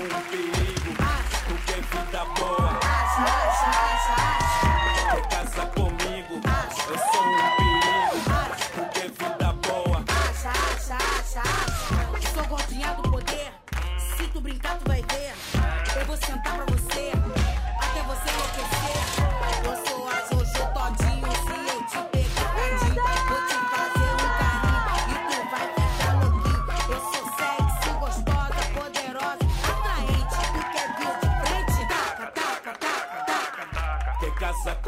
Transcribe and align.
Um 0.00 0.08
perigo, 0.30 0.94
tu 1.46 1.54
quer 1.66 1.82
vida 1.82 2.24
boa. 2.38 2.69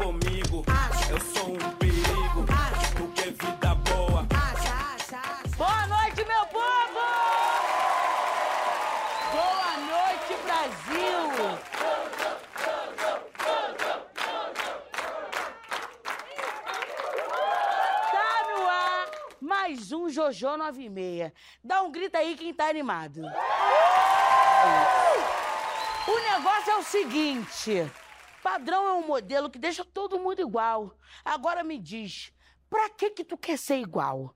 Comigo? 0.03 0.65
Eu 1.09 1.19
sou 1.21 1.53
um 1.53 1.71
perigo, 1.77 2.45
quer 3.15 3.31
vida 3.31 3.75
boa. 3.75 4.27
Boa 5.55 5.87
noite, 5.87 6.25
meu 6.25 6.45
povo! 6.47 6.99
Boa 9.31 9.77
noite, 9.77 10.35
Brasil! 10.43 11.29
Tá 18.11 18.47
no 18.49 18.69
ar 18.69 19.07
mais 19.39 19.91
um 19.93 20.09
Jojo 20.09 20.57
96. 20.57 21.31
Dá 21.63 21.81
um 21.81 21.91
grito 21.91 22.17
aí 22.17 22.35
quem 22.35 22.53
tá 22.53 22.67
animado. 22.67 23.21
O 26.05 26.19
negócio 26.19 26.71
é 26.71 26.75
o 26.75 26.83
seguinte: 26.83 27.89
padrão 28.43 28.85
é 28.85 28.93
um 28.93 29.07
modelo 29.07 29.49
que 29.49 29.57
deixa 29.57 29.85
todo 29.85 30.19
mundo 30.19 30.41
igual. 30.41 30.95
Agora 31.23 31.63
me 31.63 31.79
diz, 31.79 32.33
pra 32.69 32.89
que 32.89 33.09
que 33.09 33.23
tu 33.23 33.37
quer 33.37 33.57
ser 33.57 33.77
igual? 33.77 34.35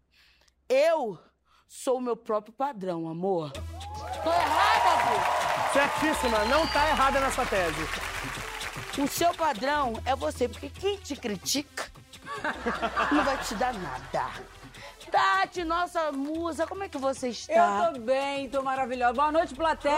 Eu 0.69 1.19
sou 1.67 1.97
o 1.97 2.02
meu 2.02 2.16
próprio 2.16 2.53
padrão, 2.53 3.09
amor. 3.09 3.52
Tô 3.52 4.30
errada, 4.31 5.03
Bu? 5.03 5.73
Certíssima, 5.73 6.45
não 6.45 6.66
tá 6.67 6.88
errada 6.89 7.19
nessa 7.19 7.45
tese. 7.45 7.81
O 8.97 9.08
seu 9.08 9.33
padrão 9.33 10.02
é 10.05 10.16
você, 10.16 10.47
porque 10.47 10.69
quem 10.69 10.97
te 10.97 11.16
critica 11.16 11.92
não 13.11 13.23
vai 13.23 13.38
te 13.44 13.53
dar 13.55 13.73
nada. 13.73 14.31
Tati, 15.11 15.64
nossa 15.64 16.11
musa, 16.11 16.67
como 16.67 16.83
é 16.83 16.89
que 16.89 16.97
você 16.97 17.30
está? 17.30 17.53
Eu 17.88 17.94
tô 17.94 17.99
bem, 18.02 18.49
tô 18.49 18.61
maravilhosa. 18.61 19.14
Boa 19.14 19.31
noite, 19.31 19.55
plateia. 19.55 19.95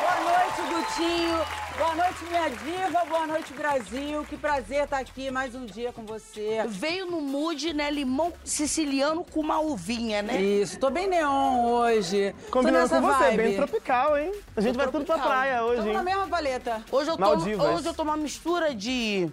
Boa 0.00 0.20
noite, 0.20 0.62
Gutinho. 0.74 1.69
Boa 1.78 1.94
noite, 1.94 2.24
minha 2.24 2.48
diva. 2.50 3.04
Boa 3.06 3.26
noite, 3.26 3.52
Brasil. 3.54 4.24
Que 4.28 4.36
prazer 4.36 4.84
estar 4.84 4.98
aqui 4.98 5.30
mais 5.30 5.54
um 5.54 5.64
dia 5.64 5.92
com 5.92 6.04
você. 6.04 6.64
Veio 6.68 7.06
no 7.06 7.20
mood, 7.20 7.72
né, 7.72 7.90
limão 7.90 8.32
siciliano 8.44 9.24
com 9.24 9.40
uma 9.40 9.60
uvinha, 9.60 10.20
né? 10.22 10.40
Isso, 10.40 10.78
tô 10.78 10.90
bem 10.90 11.08
neon 11.08 11.64
hoje. 11.66 12.34
Combinando 12.50 12.88
com 12.88 13.00
você, 13.00 13.24
vibe. 13.24 13.36
bem 13.36 13.56
tropical, 13.56 14.18
hein? 14.18 14.32
A 14.56 14.60
gente 14.60 14.72
Tô 14.72 14.78
vai 14.78 14.86
tudo 14.90 15.04
pra 15.04 15.14
tropical. 15.16 15.28
praia 15.28 15.64
hoje, 15.64 15.82
Tamo 15.82 15.92
na 15.92 16.02
mesma 16.02 16.26
paleta. 16.26 16.82
Hoje 16.90 17.10
eu, 17.10 17.16
tô, 17.16 17.20
Maldivas. 17.20 17.74
hoje 17.78 17.86
eu 17.88 17.94
tô 17.94 18.02
uma 18.02 18.16
mistura 18.16 18.74
de 18.74 19.30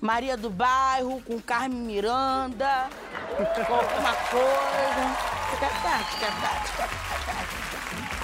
Maria 0.00 0.36
do 0.36 0.48
Bairro 0.50 1.20
com 1.22 1.40
Carmen 1.40 1.80
Miranda, 1.80 2.88
com 3.66 3.74
alguma 3.74 4.14
coisa. 4.30 5.34
Fica 5.50 5.68
fica 5.68 6.32
fica. 6.66 8.23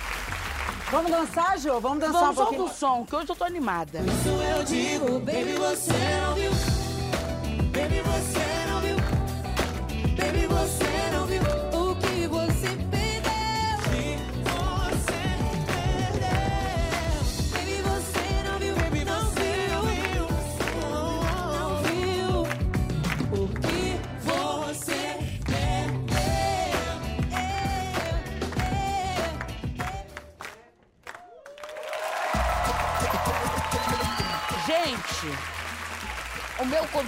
Vamos 0.91 1.11
dançar, 1.11 1.59
Jô? 1.59 1.81
Vamos 1.81 2.01
dançar 2.01 2.21
Vamos 2.21 2.39
um 2.39 2.43
pouquinho? 2.43 2.65
do 2.65 2.75
som, 2.75 3.05
que 3.05 3.15
hoje 3.15 3.29
eu 3.29 3.37
tô 3.37 3.45
animada. 3.45 4.01
Isso 4.01 4.29
eu 4.29 4.65
digo, 4.65 5.21
baby, 5.21 5.53
você 5.53 5.93
não 6.27 6.35
viu. 6.35 6.51
Baby, 7.71 8.01
você 8.01 8.67
não 8.69 8.81
viu. 8.81 8.97
Baby, 10.17 10.47
você 10.47 10.90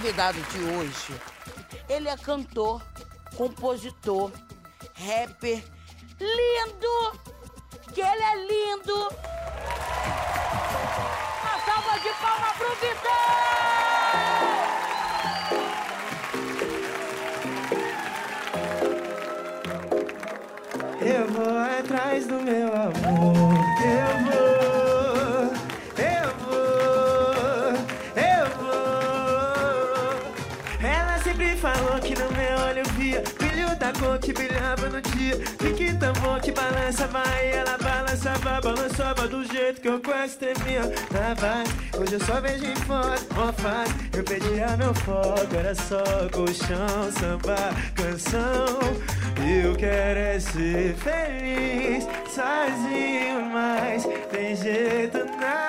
convidado 0.03 0.37
de 0.41 0.59
hoje, 0.59 1.15
ele 1.87 2.09
é 2.09 2.17
cantor, 2.17 2.81
compositor, 3.37 4.33
rapper, 4.95 5.63
lindo, 6.19 7.21
que 7.93 8.01
ele 8.01 8.21
é 8.21 8.35
lindo. 8.35 8.95
Uma 11.39 11.57
salva 11.65 11.99
de 11.99 12.09
palmas 12.21 12.51
pro 12.57 12.75
Vitão! 12.75 13.02
Fique 35.59 35.93
tão 35.97 36.13
bom 36.13 36.39
que 36.39 36.51
balança, 36.51 37.07
vai. 37.07 37.51
Ela 37.51 37.77
balançava, 37.77 38.61
balançava 38.61 39.27
do 39.27 39.43
jeito 39.45 39.81
que 39.81 39.87
eu 39.87 39.99
quase 40.01 40.37
tremia. 40.37 40.81
Na 41.11 41.35
paz, 41.35 41.69
hoje 41.99 42.13
eu 42.13 42.19
só 42.19 42.41
vejo 42.41 42.65
em 42.65 42.75
foto, 42.75 43.33
mó 43.35 43.51
fácil. 43.53 43.95
Eu 44.15 44.23
pedia 44.23 44.77
meu 44.77 44.93
foco, 44.93 45.55
era 45.57 45.75
só 45.75 46.03
colchão, 46.31 47.11
samba, 47.19 47.55
canção. 47.95 48.79
Eu 49.45 49.75
quero 49.75 50.19
é 50.19 50.39
ser 50.39 50.95
feliz 50.95 52.03
sozinho, 52.29 53.45
mas 53.51 54.03
tem 54.31 54.55
jeito 54.55 55.17
não. 55.17 55.62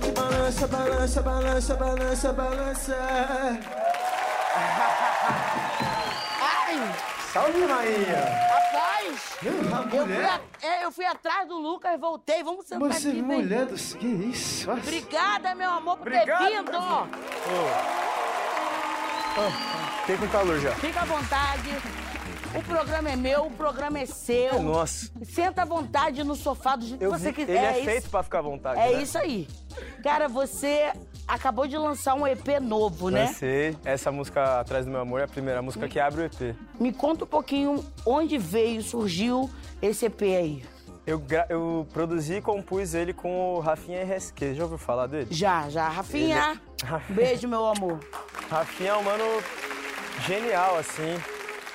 Que 0.00 0.10
balança, 0.12 0.66
balança, 0.68 1.22
balança, 1.22 1.74
balança, 1.76 2.32
balança. 2.32 2.96
Ai, 6.40 6.94
Salve, 7.32 7.64
rainha! 7.66 8.48
rapaz! 8.48 9.36
Eu 9.42 9.52
fui, 9.52 9.98
mulher? 10.00 10.24
a- 10.30 10.66
é, 10.66 10.84
eu 10.84 10.92
fui 10.92 11.04
atrás 11.04 11.46
do 11.48 11.56
Lucas, 11.58 11.98
voltei. 12.00 12.42
Vamos 12.42 12.66
sentar 12.66 12.88
Você, 12.92 13.08
aqui, 13.08 13.22
vem. 13.22 13.42
mulher 13.42 13.66
do... 13.66 13.74
Que 13.74 14.06
isso? 14.06 14.66
Nossa. 14.68 14.80
Obrigada, 14.82 15.54
meu 15.54 15.70
amor, 15.70 15.96
por 15.98 16.06
Obrigado, 16.08 16.38
ter 16.44 16.56
vindo. 16.62 17.08
Fiquei 20.00 20.16
com 20.16 20.28
calor 20.28 20.58
já. 20.60 20.70
Fica 20.76 21.00
à 21.00 21.04
vontade. 21.04 21.70
O 22.54 22.62
programa 22.62 23.10
é 23.10 23.16
meu, 23.16 23.46
o 23.46 23.50
programa 23.50 23.98
é 23.98 24.06
seu. 24.06 24.60
Nossa. 24.62 25.10
Senta 25.22 25.62
à 25.62 25.64
vontade 25.64 26.24
no 26.24 26.34
sofá 26.34 26.76
do 26.76 26.84
jeito 26.86 26.98
que 27.00 27.06
você 27.06 27.32
quiser. 27.32 27.50
ele 27.56 27.58
é, 27.66 27.76
isso- 27.76 27.84
feito 27.84 28.10
pra 28.10 28.22
ficar 28.22 28.38
à 28.38 28.42
vontade, 28.42 28.80
É 28.80 28.92
né? 28.96 29.02
isso 29.02 29.18
aí. 29.18 29.46
Cara, 30.02 30.28
você 30.28 30.92
acabou 31.26 31.66
de 31.66 31.76
lançar 31.76 32.14
um 32.14 32.26
EP 32.26 32.58
novo, 32.60 33.10
né? 33.10 33.24
Lancei. 33.26 33.76
Essa 33.84 34.10
música 34.10 34.60
Atrás 34.60 34.84
do 34.86 34.90
Meu 34.90 35.00
Amor 35.00 35.20
é 35.20 35.24
a 35.24 35.28
primeira 35.28 35.60
música 35.62 35.86
que 35.88 36.00
abre 36.00 36.22
o 36.22 36.24
EP. 36.24 36.56
Me 36.80 36.92
conta 36.92 37.24
um 37.24 37.28
pouquinho 37.28 37.84
onde 38.04 38.38
veio, 38.38 38.82
surgiu 38.82 39.48
esse 39.82 40.06
EP 40.06 40.22
aí. 40.22 40.64
Eu, 41.06 41.22
eu 41.48 41.86
produzi 41.92 42.34
e 42.34 42.42
compus 42.42 42.92
ele 42.92 43.12
com 43.14 43.54
o 43.54 43.60
Rafinha 43.60 44.02
RSQ. 44.04 44.54
Já 44.54 44.62
ouviu 44.64 44.76
falar 44.78 45.06
dele? 45.06 45.28
Já, 45.30 45.68
já. 45.70 45.88
Rafinha, 45.88 46.60
beijo, 47.08 47.46
meu 47.48 47.64
amor. 47.66 47.98
Rafinha 48.50 48.90
é 48.90 48.96
um 48.96 49.02
mano 49.02 49.24
genial, 50.26 50.76
assim. 50.78 51.16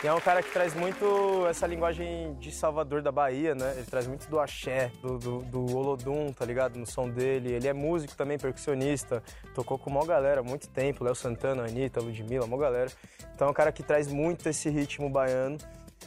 E 0.04 0.08
é 0.08 0.14
um 0.14 0.20
cara 0.20 0.44
que 0.44 0.52
traz 0.52 0.76
muito 0.76 1.48
essa 1.50 1.66
linguagem 1.66 2.34
de 2.34 2.52
Salvador 2.52 3.02
da 3.02 3.10
Bahia, 3.10 3.56
né? 3.56 3.72
Ele 3.78 3.86
traz 3.86 4.06
muito 4.06 4.30
do 4.30 4.38
axé, 4.38 4.92
do, 5.02 5.18
do, 5.18 5.38
do 5.44 5.78
Olodum, 5.78 6.34
tá 6.34 6.44
ligado? 6.44 6.78
No 6.78 6.86
som 6.86 7.10
dele. 7.10 7.54
Ele 7.54 7.70
é 7.70 7.72
músico 7.72 8.14
também, 8.14 8.38
percussionista. 8.38 9.24
Tocou 9.56 9.80
com 9.80 9.90
uma 9.90 10.06
galera 10.06 10.42
há 10.42 10.44
muito 10.44 10.68
tempo. 10.68 11.06
Léo 11.06 11.16
Santana, 11.16 11.64
Anitta, 11.64 12.02
Ludmilla, 12.02 12.46
uma 12.46 12.58
galera. 12.58 12.92
Então 13.34 13.48
é 13.48 13.52
um 13.52 13.54
cara 13.54 13.72
que 13.72 13.82
traz 13.82 14.12
muito 14.12 14.50
esse 14.50 14.70
ritmo 14.70 15.10
baiano. 15.10 15.58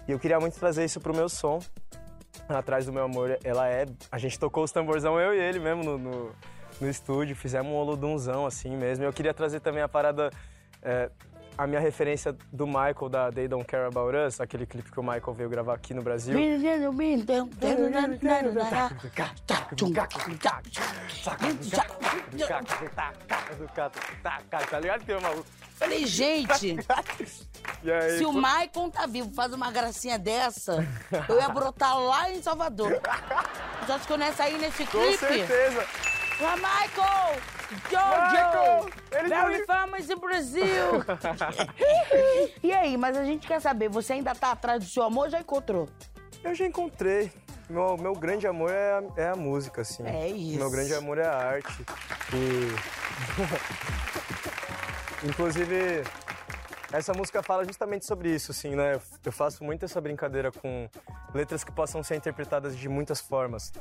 E 0.06 0.12
eu 0.12 0.18
queria 0.18 0.38
muito 0.38 0.58
trazer 0.58 0.84
isso 0.84 1.00
pro 1.00 1.16
meu 1.16 1.30
som. 1.30 1.58
Atrás 2.46 2.84
do 2.84 2.92
meu 2.92 3.04
amor, 3.04 3.38
ela 3.42 3.66
é... 3.66 3.86
A 4.12 4.18
gente 4.18 4.38
tocou 4.38 4.62
os 4.62 4.72
tamborzão, 4.72 5.18
eu 5.18 5.32
e 5.34 5.40
ele 5.40 5.58
mesmo, 5.58 5.82
no, 5.82 5.96
no, 5.96 6.32
no 6.82 6.90
estúdio. 6.90 7.34
Fizemos 7.34 7.72
um 7.72 7.76
olodumzão, 7.76 8.44
assim 8.44 8.76
mesmo. 8.76 9.06
Eu 9.06 9.12
queria 9.12 9.32
trazer 9.32 9.60
também 9.60 9.82
a 9.82 9.88
parada... 9.88 10.30
é, 10.82 11.10
a 11.58 11.66
minha 11.66 11.80
referência 11.80 12.36
do 12.52 12.66
Michael, 12.66 13.08
da 13.08 13.32
They 13.32 13.48
Don't 13.48 13.64
Care 13.64 13.86
About 13.86 14.16
Us, 14.16 14.40
aquele 14.40 14.66
clipe 14.66 14.90
que 14.90 15.00
o 15.00 15.02
Michael 15.02 15.32
veio 15.34 15.48
gravar 15.48 15.74
aqui 15.74 15.94
no 15.94 16.02
Brasil. 16.02 16.34
Tá 24.70 24.80
ligado? 24.80 25.04
Tem 25.04 25.16
uma... 25.16 25.30
Falei, 25.76 26.06
gente, 26.06 26.76
E 27.82 27.92
aí, 27.92 28.18
se 28.18 28.24
o 28.24 28.32
Maicon 28.32 28.88
tá 28.88 29.06
vivo, 29.06 29.30
faz 29.34 29.52
uma 29.52 29.70
gracinha 29.70 30.18
dessa, 30.18 30.86
eu 31.28 31.36
ia 31.38 31.48
brotar 31.50 31.98
lá 31.98 32.30
em 32.30 32.40
Salvador. 32.42 32.98
Acha 33.82 33.98
que 34.06 34.12
eu 34.12 34.16
não 34.16 34.26
ia 34.26 34.32
sair 34.32 34.58
nesse 34.58 34.86
Com 34.86 34.98
clipe? 34.98 35.18
certeza! 35.18 35.86
Lá, 36.40 36.56
Michael! 36.56 37.55
Jojo! 37.90 38.90
Ele 39.12 39.28
Very 39.28 39.56
foi- 39.56 39.66
famous 39.66 40.08
in 40.10 40.16
Brasil! 40.16 40.64
e 42.62 42.72
aí, 42.72 42.96
mas 42.96 43.16
a 43.16 43.24
gente 43.24 43.46
quer 43.46 43.60
saber, 43.60 43.88
você 43.88 44.14
ainda 44.14 44.34
tá 44.34 44.52
atrás 44.52 44.82
do 44.84 44.88
seu 44.88 45.02
amor 45.02 45.24
ou 45.24 45.30
já 45.30 45.40
encontrou? 45.40 45.88
Eu 46.44 46.54
já 46.54 46.66
encontrei. 46.66 47.32
Meu, 47.68 47.96
meu 47.96 48.14
grande 48.14 48.46
amor 48.46 48.70
é 48.70 48.92
a, 48.92 49.02
é 49.22 49.28
a 49.30 49.34
música, 49.36 49.80
assim. 49.80 50.04
É 50.06 50.28
isso. 50.28 50.58
Meu 50.58 50.70
grande 50.70 50.94
amor 50.94 51.18
é 51.18 51.26
a 51.26 51.34
arte. 51.36 51.84
E. 52.32 52.70
Inclusive, 55.26 56.04
essa 56.92 57.12
música 57.12 57.42
fala 57.42 57.64
justamente 57.64 58.06
sobre 58.06 58.32
isso, 58.32 58.52
assim, 58.52 58.76
né? 58.76 58.94
Eu- 58.94 59.02
Eu 59.24 59.32
faço 59.32 59.64
muito 59.64 59.84
essa 59.84 60.00
brincadeira 60.00 60.52
com 60.52 60.88
letras 61.34 61.64
que 61.64 61.72
possam 61.72 62.02
ser 62.04 62.14
interpretadas 62.14 62.76
de 62.76 62.88
muitas 62.88 63.20
formas. 63.20 63.72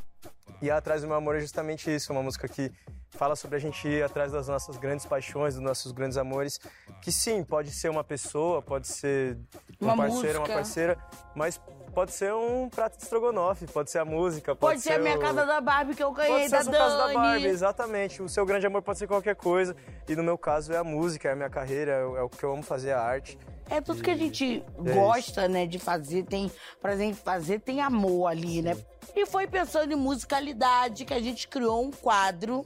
E 0.62 0.72
Atrás 0.72 1.02
do 1.02 1.08
Meu 1.08 1.18
Amor 1.18 1.36
é 1.36 1.40
justamente 1.40 1.94
isso, 1.94 2.12
uma 2.12 2.24
música 2.24 2.48
que 2.48 2.72
fala 3.16 3.36
sobre 3.36 3.56
a 3.56 3.60
gente 3.60 3.88
ir 3.88 4.04
atrás 4.04 4.32
das 4.32 4.48
nossas 4.48 4.78
grandes 4.78 5.06
paixões, 5.06 5.56
dos 5.56 5.64
nossos 5.64 5.92
grandes 5.92 6.18
amores, 6.18 6.60
que 7.02 7.12
sim, 7.12 7.44
pode 7.44 7.72
ser 7.72 7.90
uma 7.90 8.04
pessoa, 8.04 8.62
pode 8.62 8.88
ser 8.88 9.38
um 9.82 9.86
Uma 9.86 9.96
parceiro, 9.98 10.40
uma 10.40 10.42
música. 10.42 10.54
parceira, 10.54 10.98
mas 11.36 11.60
pode 11.94 12.12
ser 12.12 12.34
um 12.34 12.68
prato 12.70 12.98
de 12.98 13.04
estrogonofe, 13.04 13.66
pode 13.68 13.90
ser 13.90 14.00
a 14.00 14.06
música, 14.06 14.54
pode, 14.54 14.74
Pode, 14.74 14.82
ser 14.84 14.94
a 14.94 15.00
minha 15.00 15.16
o- 15.16 15.20
casa 15.20 15.46
da 15.46 15.62
Barbie 15.62 15.96
que 15.96 16.04
eu 16.04 16.12
Pode 16.14 16.28
ganhei 16.28 16.50
ser 16.50 16.58
da 16.58 16.64
sua 16.64 16.74
casa 16.74 16.98
da 16.98 17.04
Dani. 17.04 17.14
Barbie, 17.16 17.46
exatamente. 17.48 18.22
O 18.22 18.28
seu 18.28 18.46
grande 18.46 18.68
amor 18.68 18.82
pode 18.82 19.00
ser 19.00 19.08
qualquer 19.08 19.36
coisa. 19.36 19.74
E 20.08 20.14
no 20.16 20.22
meu 20.24 20.38
caso 20.38 20.74
é 20.74 20.78
a 20.78 20.84
música, 20.84 21.30
é 21.30 21.32
a 21.32 21.36
minha 21.36 21.50
carreira, 21.50 21.92
é 21.94 22.04
o 22.06 22.26
é 22.26 22.30
que 22.30 22.44
eu 22.44 22.52
amo 22.52 22.64
fazer, 22.64 22.92
a 22.92 23.02
arte. 23.02 23.38
É 23.70 23.80
tudo 23.82 24.04
que 24.04 24.12
a 24.12 24.16
gente 24.18 24.62
É 24.86 24.94
gosta, 24.94 25.48
né, 25.48 25.66
de 25.66 25.80
fazer, 25.80 26.24
tem 26.24 26.52
prazer 26.82 27.08
em 27.08 27.14
fazer, 27.14 27.60
tem 27.62 27.80
amor 27.82 28.28
ali, 28.28 28.62
né? 28.62 28.78
E 29.16 29.26
foi 29.26 29.48
pensando 29.48 29.92
em 29.92 29.96
musicalidade 29.96 31.06
que 31.06 31.14
a 31.14 31.20
gente 31.22 31.48
criou 31.48 31.82
um 31.84 31.90
quadro, 31.92 32.64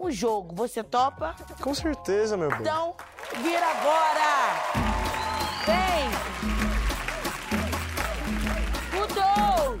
um 0.00 0.10
jogo. 0.10 0.54
Você 0.56 0.82
topa? 0.82 1.36
Com 1.60 1.74
certeza, 1.74 2.36
meu 2.36 2.48
bem. 2.48 2.60
Então, 2.60 2.94
vira 3.42 3.66
agora! 3.66 4.56
Vem! 5.66 6.08
Mudou! 8.98 9.78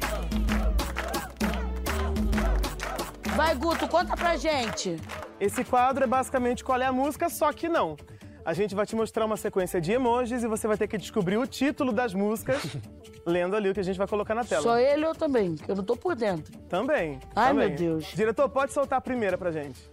Vai, 3.34 3.54
Guto, 3.54 3.88
conta 3.88 4.14
pra 4.14 4.36
gente. 4.36 5.00
Esse 5.40 5.64
quadro 5.64 6.04
é 6.04 6.06
basicamente 6.06 6.62
qual 6.62 6.80
é 6.80 6.84
a 6.84 6.92
música, 6.92 7.30
só 7.30 7.50
que 7.52 7.68
não. 7.68 7.96
A 8.44 8.52
gente 8.52 8.74
vai 8.74 8.84
te 8.84 8.94
mostrar 8.94 9.24
uma 9.24 9.36
sequência 9.36 9.80
de 9.80 9.92
emojis 9.92 10.42
e 10.42 10.46
você 10.46 10.66
vai 10.66 10.76
ter 10.76 10.86
que 10.86 10.98
descobrir 10.98 11.38
o 11.38 11.46
título 11.46 11.92
das 11.92 12.12
músicas, 12.12 12.62
lendo 13.24 13.56
ali 13.56 13.70
o 13.70 13.74
que 13.74 13.80
a 13.80 13.82
gente 13.82 13.96
vai 13.96 14.06
colocar 14.06 14.34
na 14.34 14.44
tela. 14.44 14.62
Só 14.62 14.78
ele 14.78 15.06
ou 15.06 15.14
também? 15.14 15.54
Que 15.56 15.70
eu 15.70 15.76
não 15.76 15.84
tô 15.84 15.96
por 15.96 16.14
dentro. 16.14 16.58
Também. 16.68 17.20
Ai, 17.34 17.48
também. 17.48 17.68
meu 17.68 17.76
Deus. 17.76 18.04
Diretor, 18.14 18.48
pode 18.48 18.72
soltar 18.72 18.98
a 18.98 19.00
primeira 19.00 19.38
pra 19.38 19.50
gente. 19.50 19.90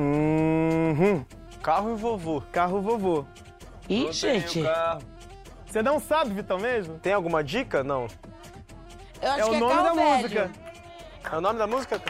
Uhum. 0.00 1.24
Carro 1.62 1.92
e 1.92 1.96
vovô. 1.96 2.42
Carro 2.50 2.80
vovô. 2.80 3.24
Ih, 3.88 4.10
gente. 4.12 4.62
Você 5.66 5.82
não 5.82 6.00
sabe, 6.00 6.30
Vitão, 6.32 6.58
mesmo? 6.58 6.98
Tem 6.98 7.12
alguma 7.12 7.44
dica? 7.44 7.84
Não. 7.84 8.06
Eu 9.20 9.30
acho 9.30 9.40
É 9.40 9.44
o 9.44 9.50
que 9.50 9.54
é 9.56 9.60
nome 9.60 9.74
carro 9.74 9.84
da 9.84 9.92
velho. 9.94 10.16
música. 10.16 10.50
É 11.30 11.36
o 11.36 11.40
nome 11.40 11.58
da 11.58 11.66
música? 11.66 12.00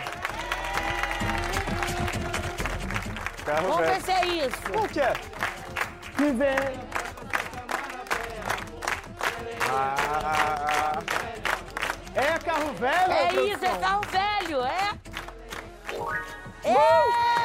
Carro 3.44 3.62
Vamos 3.68 3.76
ver 3.78 3.86
velho. 3.86 4.04
se 4.04 4.10
é 4.12 4.26
isso. 4.26 4.62
Qual 4.72 4.86
que 4.88 5.00
é? 5.00 5.12
Que 6.16 6.30
vem. 6.32 6.90
Ah, 9.72 10.98
É 12.14 12.38
carro 12.38 12.72
velho? 12.74 13.12
É 13.12 13.32
isso, 13.52 13.64
é 13.64 13.78
carro 13.78 14.00
velho, 14.10 14.62
é? 14.64 14.90
É! 16.64 17.39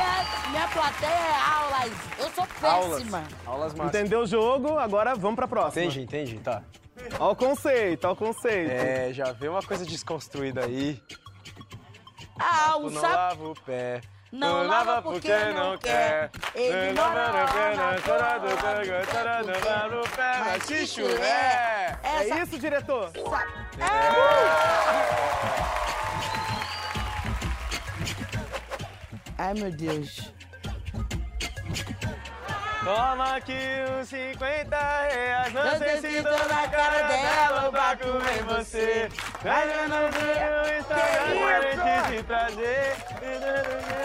Olha, 0.00 0.50
minha 0.50 0.68
plateia 0.68 1.10
é 1.10 1.34
aulas. 1.54 1.92
Eu 2.18 2.30
sou 2.30 2.46
aulas. 2.62 2.98
péssima. 2.98 3.22
Aulas 3.46 3.72
máximas. 3.74 3.88
Entendeu 3.94 4.20
o 4.20 4.26
jogo? 4.26 4.78
Agora 4.78 5.14
vamos 5.14 5.36
pra 5.36 5.46
próxima. 5.48 5.84
Entendi, 5.84 6.02
entendi, 6.02 6.38
tá. 6.38 6.62
Ó 7.18 7.30
o 7.32 7.36
conceito, 7.36 8.04
ó 8.06 8.12
o 8.12 8.16
conceito. 8.16 8.70
É, 8.70 9.12
já 9.12 9.32
vê 9.32 9.48
uma 9.48 9.62
coisa 9.62 9.84
desconstruída 9.86 10.64
aí. 10.64 11.00
Ah, 12.38 12.76
o 12.76 12.84
Tu 12.88 12.90
não 12.90 13.00
sapo. 13.00 13.14
lava 13.14 13.48
o 13.48 13.54
pé. 13.62 14.00
Não 14.32 14.62
Tu 14.62 14.68
lava 14.68 15.02
porque 15.02 15.34
não 15.54 15.76
quer. 15.78 16.30
Ele 16.54 16.92
Não 16.92 17.02
lava 17.02 17.44
o 17.44 17.52
pé, 17.52 17.60
lá 17.60 17.74
não 17.74 17.92
na 17.92 18.00
chora 18.00 18.24
cama, 18.24 18.38
do 18.38 18.56
pé, 18.56 19.06
chora 19.12 19.42
do 19.42 19.52
pé, 19.52 19.88
no 19.96 20.02
pé, 20.16 20.38
mas 20.44 20.62
se 20.64 20.86
chuver. 20.86 21.98
É 22.02 22.42
isso, 22.42 22.58
diretor? 22.58 23.10
Ai, 29.40 29.54
meu 29.54 29.70
Deus. 29.70 30.34
Toma 32.84 33.36
aqui 33.36 33.56
uns 33.98 34.08
50 34.08 34.76
reais, 34.76 35.52
não 35.54 35.78
sei 35.78 35.96
se 36.00 36.22
dou 36.22 36.48
na 36.48 36.68
cara 36.68 37.02
dela 37.08 37.70
pra 37.72 37.96
comer 37.96 38.42
você. 38.44 39.08
Mas 39.42 39.76
eu 39.76 39.88
não 39.88 40.10
tenho 40.10 40.56
o 40.60 40.78
Instagram 40.78 41.76
pra 41.76 42.02
te 42.10 42.22
trazer. 42.24 44.00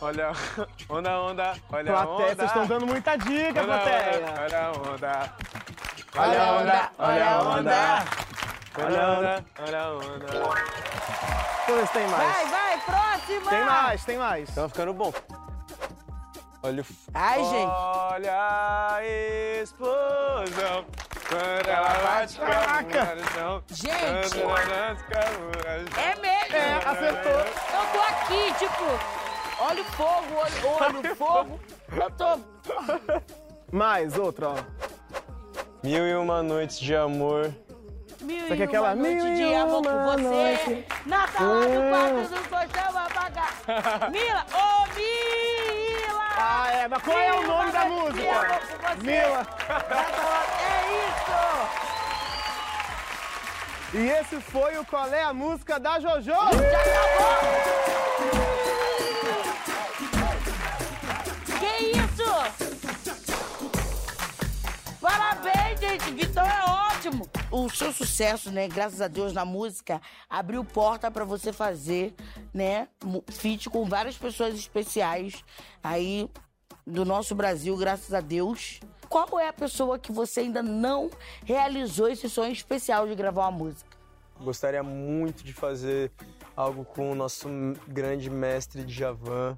Olha, 0.00 0.32
onda, 0.88 1.20
onda, 1.20 1.54
olha 1.70 1.96
a 1.96 2.06
Plateia, 2.06 2.32
onda. 2.32 2.34
vocês 2.34 2.48
estão 2.48 2.66
dando 2.66 2.86
muita 2.86 3.16
dica, 3.16 3.62
Olha 3.62 3.74
a 3.74 3.78
plateia. 3.78 4.18
onda, 4.18 4.42
olha 4.42 4.58
a 4.58 4.72
onda. 4.72 5.32
Olha 6.14 6.42
a 6.42 6.52
onda, 6.52 6.90
olha 6.98 7.30
a 7.30 7.42
onda. 7.42 8.04
Olha 8.78 9.02
a 9.02 9.18
onda, 9.18 9.44
olha 9.66 9.80
a 9.80 9.92
onda. 9.92 10.26
Deixa 10.26 11.70
eu 11.70 11.76
ver 11.76 11.86
se 11.86 11.92
tem 11.94 12.06
mais. 12.08 12.32
Vai, 12.32 12.46
vai, 12.46 12.80
próxima. 12.80 13.50
Tem 13.50 13.64
mais, 13.64 14.04
tem 14.04 14.18
mais. 14.18 14.54
Tá 14.54 14.68
ficando 14.68 14.92
bom. 14.92 15.12
Olha 16.62 16.82
o... 16.82 16.86
Ai, 17.14 17.44
gente. 17.44 17.70
Olha 17.72 18.32
a 18.34 19.04
explosão. 19.62 20.84
Quando 21.28 21.68
ela 21.68 21.88
bate 21.88 22.36
com 22.38 22.44
a 22.44 22.84
Caraca. 22.84 23.64
Gente. 23.70 24.42
É 25.98 26.14
mesmo. 26.20 26.56
É, 26.56 26.74
acertou. 26.84 27.32
Eu 27.32 27.86
tô 27.92 28.00
aqui, 28.02 28.54
tipo, 28.58 28.84
olha 29.60 29.80
o 29.80 29.84
fogo, 29.84 30.34
olha, 30.36 30.54
olha 30.78 31.12
o 31.12 31.16
fogo. 31.16 31.60
Eu 31.90 32.10
tô. 32.10 32.38
Mais, 33.72 34.18
outro, 34.18 34.50
ó. 34.50 34.91
Mil 35.82 36.06
e 36.06 36.14
uma 36.14 36.42
noites 36.42 36.78
de 36.78 36.94
amor. 36.94 37.50
Mil 38.20 38.36
Isso 38.36 38.52
aqui 38.52 38.60
e 38.60 38.62
é 38.62 38.66
aquela 38.66 38.92
uma 38.92 39.02
noite 39.02 39.22
mil 39.24 39.34
de 39.34 39.54
amor 39.54 39.82
com 39.82 40.04
você. 40.04 40.22
noite. 40.22 40.84
Na 41.06 41.26
sala 41.28 41.66
do 41.66 41.72
Hum. 41.72 41.90
quarto 41.90 42.28
do 42.28 42.48
colchão 42.48 42.92
vai 42.92 43.08
pagar. 43.10 43.52
Mila, 44.10 44.46
ô 44.54 44.86
Mila! 44.94 46.28
Ah, 46.38 46.70
é, 46.72 46.86
mas 46.88 47.02
qual 47.02 47.18
é 47.18 47.32
o 47.32 47.38
Mil 47.40 47.48
nome 47.48 47.72
da 47.72 47.84
música? 47.86 48.60
Mila. 49.02 49.46
É 50.60 50.62
isso! 51.08 51.42
E 53.94 54.08
esse 54.08 54.40
foi 54.40 54.78
o 54.78 54.86
Qual 54.86 55.06
é 55.12 55.22
a 55.22 55.34
Música 55.34 55.78
da 55.78 56.00
Jojo? 56.00 56.22
Já 56.30 56.40
acabou! 56.40 56.62
Gente, 65.98 66.12
Vitão 66.12 66.44
é 66.44 66.64
ótimo. 66.94 67.28
O 67.50 67.68
seu 67.68 67.92
sucesso, 67.92 68.50
né, 68.50 68.68
graças 68.68 69.00
a 69.00 69.08
Deus 69.08 69.32
na 69.32 69.44
música, 69.44 70.00
abriu 70.28 70.64
porta 70.64 71.10
pra 71.10 71.24
você 71.24 71.52
fazer, 71.52 72.14
né, 72.52 72.88
feat 73.28 73.68
com 73.68 73.84
várias 73.84 74.16
pessoas 74.16 74.54
especiais 74.54 75.44
aí 75.82 76.30
do 76.86 77.04
nosso 77.04 77.34
Brasil, 77.34 77.76
graças 77.76 78.14
a 78.14 78.20
Deus. 78.20 78.80
Qual 79.08 79.38
é 79.38 79.48
a 79.48 79.52
pessoa 79.52 79.98
que 79.98 80.10
você 80.10 80.40
ainda 80.40 80.62
não 80.62 81.10
realizou 81.44 82.08
esse 82.08 82.28
sonho 82.28 82.52
especial 82.52 83.06
de 83.06 83.14
gravar 83.14 83.42
uma 83.42 83.58
música? 83.58 83.90
Gostaria 84.40 84.82
muito 84.82 85.44
de 85.44 85.52
fazer 85.52 86.10
algo 86.56 86.84
com 86.84 87.12
o 87.12 87.14
nosso 87.14 87.48
grande 87.86 88.30
mestre 88.30 88.82
Djavan. 88.84 89.56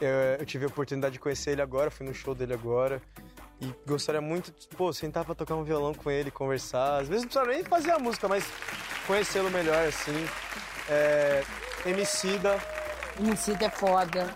Eu, 0.00 0.08
eu 0.38 0.46
tive 0.46 0.64
a 0.64 0.68
oportunidade 0.68 1.14
de 1.14 1.18
conhecer 1.18 1.50
ele 1.50 1.62
agora, 1.62 1.90
fui 1.90 2.06
no 2.06 2.14
show 2.14 2.34
dele 2.34 2.54
agora. 2.54 3.02
E 3.60 3.74
gostaria 3.86 4.20
muito, 4.20 4.50
de, 4.52 4.66
pô, 4.68 4.92
sentar 4.92 5.24
pra 5.24 5.34
tocar 5.34 5.54
um 5.54 5.64
violão 5.64 5.92
com 5.92 6.10
ele, 6.10 6.30
conversar. 6.30 7.00
Às 7.00 7.08
vezes 7.08 7.24
não 7.24 7.30
precisa 7.30 7.52
nem 7.52 7.64
fazer 7.64 7.90
a 7.90 7.98
música, 7.98 8.26
mas 8.26 8.44
conhecê-lo 9.06 9.50
melhor, 9.50 9.86
assim. 9.86 10.26
É, 10.88 11.44
Emicida, 11.84 12.58
Emicida 13.18 13.66
é 13.66 13.70
foda. 13.70 14.34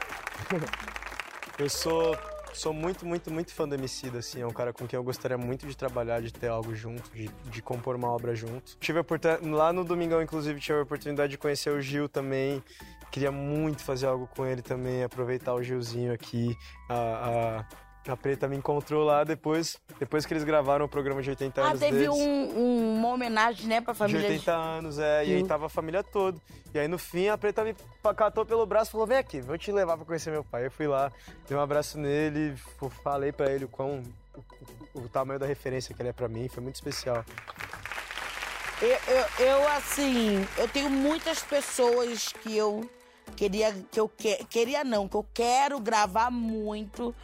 eu 1.58 1.70
sou, 1.70 2.16
sou 2.52 2.74
muito, 2.74 3.06
muito, 3.06 3.30
muito 3.30 3.54
fã 3.54 3.66
do 3.66 3.74
Emicida, 3.74 4.18
assim. 4.18 4.42
É 4.42 4.46
um 4.46 4.52
cara 4.52 4.74
com 4.74 4.86
quem 4.86 4.98
eu 4.98 5.02
gostaria 5.02 5.38
muito 5.38 5.66
de 5.66 5.74
trabalhar, 5.74 6.20
de 6.20 6.30
ter 6.30 6.48
algo 6.48 6.74
junto, 6.74 7.10
de, 7.10 7.28
de 7.28 7.62
compor 7.62 7.96
uma 7.96 8.08
obra 8.08 8.34
junto. 8.34 8.76
Tive 8.78 8.98
a 8.98 9.00
oportunidade, 9.00 9.48
lá 9.48 9.72
no 9.72 9.84
Domingão, 9.84 10.20
inclusive, 10.20 10.60
tive 10.60 10.78
a 10.80 10.82
oportunidade 10.82 11.30
de 11.30 11.38
conhecer 11.38 11.70
o 11.70 11.80
Gil 11.80 12.10
também. 12.10 12.62
Queria 13.10 13.32
muito 13.32 13.82
fazer 13.82 14.06
algo 14.06 14.26
com 14.26 14.44
ele 14.44 14.60
também, 14.60 15.02
aproveitar 15.02 15.54
o 15.54 15.62
Gilzinho 15.62 16.12
aqui. 16.12 16.54
A, 16.88 16.94
a, 16.94 17.64
a 18.06 18.16
Preta 18.16 18.46
me 18.48 18.56
encontrou 18.56 19.04
lá 19.04 19.24
depois, 19.24 19.76
depois 19.98 20.26
que 20.26 20.32
eles 20.34 20.44
gravaram 20.44 20.84
o 20.84 20.88
programa 20.88 21.22
de 21.22 21.30
80 21.30 21.62
Ah, 21.62 21.66
anos 21.68 21.80
teve 21.80 21.98
deles. 21.98 22.08
um- 22.14 22.58
um- 22.58 22.94
uma 22.98 23.08
homenagem, 23.08 23.66
né, 23.66 23.80
pra 23.80 23.92
De 23.92 23.98
família. 23.98 24.28
80 24.28 24.52
anos, 24.52 24.98
é. 24.98 25.24
E 25.24 25.34
aí 25.34 25.44
tava 25.46 25.66
a 25.66 25.68
família 25.68 26.02
toda. 26.02 26.38
E 26.74 26.78
aí 26.78 26.88
no 26.88 26.98
fim 26.98 27.28
a 27.28 27.38
preta 27.38 27.64
me 27.64 27.74
catou 28.16 28.44
pelo 28.44 28.66
braço 28.66 28.90
e 28.90 28.92
falou: 28.92 29.06
vem 29.06 29.18
aqui, 29.18 29.40
vou 29.40 29.56
te 29.56 29.70
levar 29.72 29.96
pra 29.96 30.04
conhecer 30.06 30.30
meu 30.30 30.44
pai. 30.44 30.66
Eu 30.66 30.70
fui 30.70 30.86
lá, 30.86 31.10
dei 31.48 31.56
um 31.56 31.60
abraço 31.60 31.98
nele, 31.98 32.54
falei 33.02 33.32
pra 33.32 33.50
ele 33.50 33.64
o 33.64 33.68
quão. 33.68 34.02
O, 34.94 35.00
o 35.02 35.08
tamanho 35.08 35.38
da 35.38 35.46
referência 35.46 35.94
que 35.94 36.02
ele 36.02 36.08
é 36.08 36.12
pra 36.12 36.28
mim, 36.28 36.48
foi 36.48 36.62
muito 36.62 36.74
especial. 36.74 37.24
Eu, 38.82 38.88
eu, 38.88 39.46
eu, 39.46 39.68
assim, 39.68 40.44
eu 40.58 40.68
tenho 40.68 40.90
muitas 40.90 41.40
pessoas 41.42 42.32
que 42.42 42.56
eu 42.56 42.88
queria, 43.36 43.72
que 43.90 43.98
eu 44.00 44.08
que, 44.08 44.44
queria 44.46 44.82
não, 44.82 45.08
que 45.08 45.16
eu 45.16 45.24
quero 45.32 45.78
gravar 45.78 46.30
muito, 46.30 47.14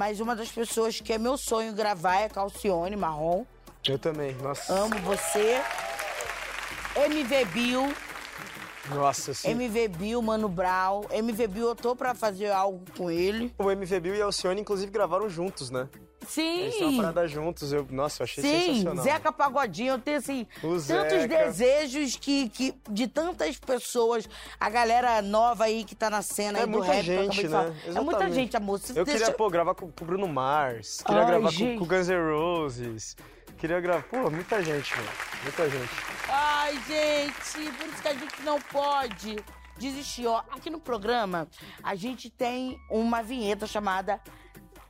mas 0.00 0.18
uma 0.18 0.34
das 0.34 0.50
pessoas 0.50 0.98
que 0.98 1.12
é 1.12 1.18
meu 1.18 1.36
sonho 1.36 1.74
gravar 1.74 2.20
é 2.20 2.28
Calcione 2.30 2.96
Marrom. 2.96 3.44
Eu 3.86 3.98
também, 3.98 4.34
nossa. 4.36 4.72
Amo 4.72 4.98
você. 5.00 5.60
MV 6.96 7.44
Bill, 7.52 7.94
Nossa, 8.94 9.32
assim. 9.32 9.50
MV 9.50 9.88
Bill, 9.88 10.22
Mano 10.22 10.48
Brown. 10.48 11.04
MV 11.10 11.46
Bill, 11.48 11.68
eu 11.68 11.76
tô 11.76 11.94
pra 11.94 12.14
fazer 12.14 12.50
algo 12.50 12.82
com 12.96 13.10
ele. 13.10 13.54
O 13.58 13.70
MV 13.70 14.00
Bill 14.00 14.14
e 14.14 14.22
a 14.22 14.24
Alcione, 14.24 14.62
inclusive, 14.62 14.90
gravaram 14.90 15.28
juntos, 15.28 15.70
né? 15.70 15.86
Eles 16.38 16.74
têm 16.76 16.82
uma 16.84 16.90
Sim. 16.92 16.96
parada 16.98 17.26
juntos. 17.28 17.72
Eu, 17.72 17.86
nossa, 17.90 18.22
eu 18.22 18.24
achei 18.24 18.42
Sim, 18.44 18.66
sensacional. 18.74 19.04
Zeca 19.04 19.32
Pagodinho, 19.32 19.94
eu 19.94 19.98
tenho 19.98 20.18
assim, 20.18 20.46
O 20.62 20.68
tantos 20.68 20.82
Zeca. 20.84 21.26
desejos 21.28 22.16
que, 22.16 22.48
que 22.50 22.74
de 22.90 23.06
tantas 23.08 23.58
pessoas, 23.58 24.28
a 24.58 24.68
galera 24.70 25.20
nova 25.22 25.64
aí 25.64 25.84
que 25.84 25.94
tá 25.94 26.08
na 26.10 26.22
cena 26.22 26.58
É 26.58 26.62
aí 26.62 26.66
do 26.66 26.72
muita 26.76 26.92
rap, 26.92 27.06
eu 27.08 27.14
acabei 27.22 27.32
gente, 27.32 27.48
né? 27.48 27.76
É 27.96 28.00
muita 28.00 28.30
gente, 28.30 28.56
amor. 28.56 28.78
Você 28.78 28.98
Eu 28.98 29.04
deixa- 29.04 29.20
queria, 29.20 29.34
pô, 29.36 29.48
gravar 29.50 29.74
com, 29.74 29.86
o 29.86 30.04
Bruno 30.04 30.28
Mars. 30.28 31.02
Queria 31.04 31.20
Ai, 31.22 31.26
gravar 31.26 31.48
com, 31.48 31.54
gente. 31.54 31.78
com 31.78 31.84
o 31.84 31.86
Guns 31.86 32.08
N' 32.08 32.32
Roses. 32.32 33.16
Queria 33.58 33.80
gravar. 33.80 34.02
Pô, 34.04 34.30
muita 34.30 34.62
gente, 34.62 34.94
mano. 34.96 35.08
Muita 35.42 35.68
gente. 35.68 35.90
Ai, 36.28 36.78
gente, 36.86 37.70
por 37.72 37.88
isso 37.88 38.02
que 38.02 38.08
a 38.08 38.14
gente 38.14 38.42
não 38.42 38.60
pode 38.60 39.36
desistir. 39.76 40.26
Ó, 40.26 40.38
aqui 40.50 40.70
no 40.70 40.80
programa, 40.80 41.46
a 41.82 41.94
gente 41.94 42.30
tem 42.30 42.78
uma 42.90 43.22
vinheta 43.22 43.66
chamada 43.66 44.20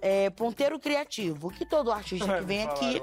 é, 0.00 0.30
Ponteiro 0.30 0.78
Criativo, 0.78 1.50
que 1.50 1.64
todo 1.64 1.90
artista 1.92 2.38
que 2.38 2.45
vem 2.45 2.64
aqui 2.64 3.02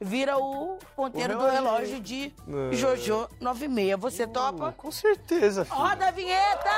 vira 0.00 0.36
o 0.36 0.78
ponteiro 0.94 1.34
O 1.34 1.38
do 1.38 1.48
relógio. 1.48 2.00
de 2.00 2.32
Não. 2.46 2.72
Jojo 2.72 3.28
96. 3.40 3.98
Você 3.98 4.26
topa? 4.26 4.72
Com 4.72 4.90
certeza, 4.90 5.64
filho. 5.64 5.76
Roda 5.76 6.08
a 6.08 6.10
vinheta! 6.10 6.70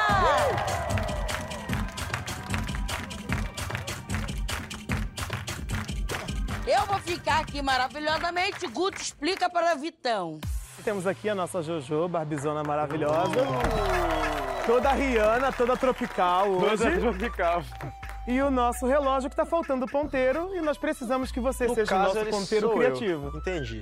Eu 6.66 6.84
vou 6.86 6.98
ficar 6.98 7.40
aqui 7.40 7.62
maravilhosamente. 7.62 8.66
Guto 8.66 9.00
explica 9.00 9.48
para 9.48 9.74
Vitão. 9.74 10.38
Temos 10.84 11.06
aqui 11.06 11.28
a 11.28 11.34
nossa 11.34 11.62
Jojo, 11.62 12.08
Barbizona 12.08 12.62
maravilhosa. 12.62 13.32
Toda 14.66 14.92
Rihanna, 14.92 15.50
toda 15.52 15.76
tropical 15.76 16.48
hoje. 16.50 16.98
tropical. 17.00 17.62
E 18.30 18.42
o 18.42 18.50
nosso 18.50 18.86
relógio 18.86 19.30
que 19.30 19.34
tá 19.36 19.46
faltando 19.46 19.86
o 19.86 19.90
ponteiro 19.90 20.54
e 20.54 20.60
nós 20.60 20.76
precisamos 20.76 21.32
que 21.32 21.40
você 21.40 21.66
No 21.66 21.74
seja 21.74 21.86
o 21.86 21.88
caso, 21.88 22.04
nosso 22.08 22.18
ele 22.18 22.30
ponteiro 22.30 22.70
criativo. 22.70 23.30
Eu. 23.32 23.38
Entendi. 23.40 23.80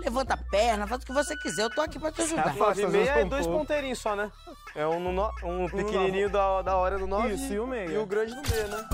Levanta 0.00 0.34
a 0.34 0.36
perna, 0.36 0.86
faz 0.86 1.02
o 1.02 1.06
que 1.06 1.12
você 1.12 1.34
quiser. 1.38 1.62
Eu 1.62 1.70
tô 1.70 1.80
aqui 1.80 1.98
pra 1.98 2.12
te 2.12 2.20
ajudar. 2.20 2.54
Fácil. 2.54 2.84
Nove 2.84 2.98
e 2.98 3.00
meia 3.00 3.10
é 3.20 3.24
dois 3.24 3.46
ponteirinhos 3.46 3.98
só, 3.98 4.14
né? 4.14 4.30
É 4.74 4.86
um, 4.86 5.00
no, 5.00 5.10
no- 5.12 5.32
um 5.44 5.68
pequenininho 5.70 6.28
da, 6.28 6.60
da 6.60 6.76
hora 6.76 6.98
do 6.98 7.06
9 7.06 7.32
Isso, 7.32 7.50
e 7.54 7.58
o 7.60 7.66
meia. 7.66 7.88
E 7.88 7.96
o 7.96 8.04
grande 8.04 8.34
no 8.34 8.42
meio, 8.42 8.68
né? 8.68 8.84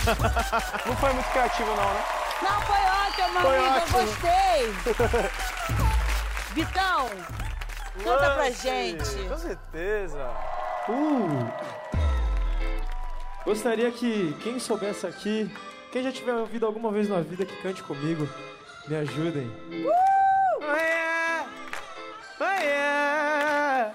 não 0.86 0.96
foi 0.96 1.12
muito 1.14 1.30
criativo, 1.30 1.68
não, 1.70 1.76
né? 1.94 2.04
Não, 2.42 2.60
foi 2.62 2.78
ótimo, 2.78 3.40
Foi 3.40 3.58
amigo. 3.58 3.74
ótimo. 3.76 3.98
Eu 3.98 4.06
gostei. 4.06 5.30
Vitão, 6.52 7.08
canta 8.04 8.30
pra 8.34 8.50
gente. 8.50 9.28
Com 9.28 9.38
certeza. 9.38 10.30
Uh! 10.88 11.48
Gostaria 13.44 13.90
que 13.90 14.34
quem 14.42 14.58
soubesse 14.58 15.06
aqui, 15.06 15.50
quem 15.90 16.02
já 16.02 16.12
tiver 16.12 16.34
ouvido 16.34 16.66
alguma 16.66 16.92
vez 16.92 17.08
na 17.08 17.20
vida 17.20 17.44
que 17.44 17.56
cante 17.62 17.82
comigo, 17.82 18.28
me 18.86 18.96
ajudem. 18.96 19.50
Oh, 19.70 20.76
yeah. 20.76 21.46
Oh, 22.38 22.62
yeah. 22.62 23.94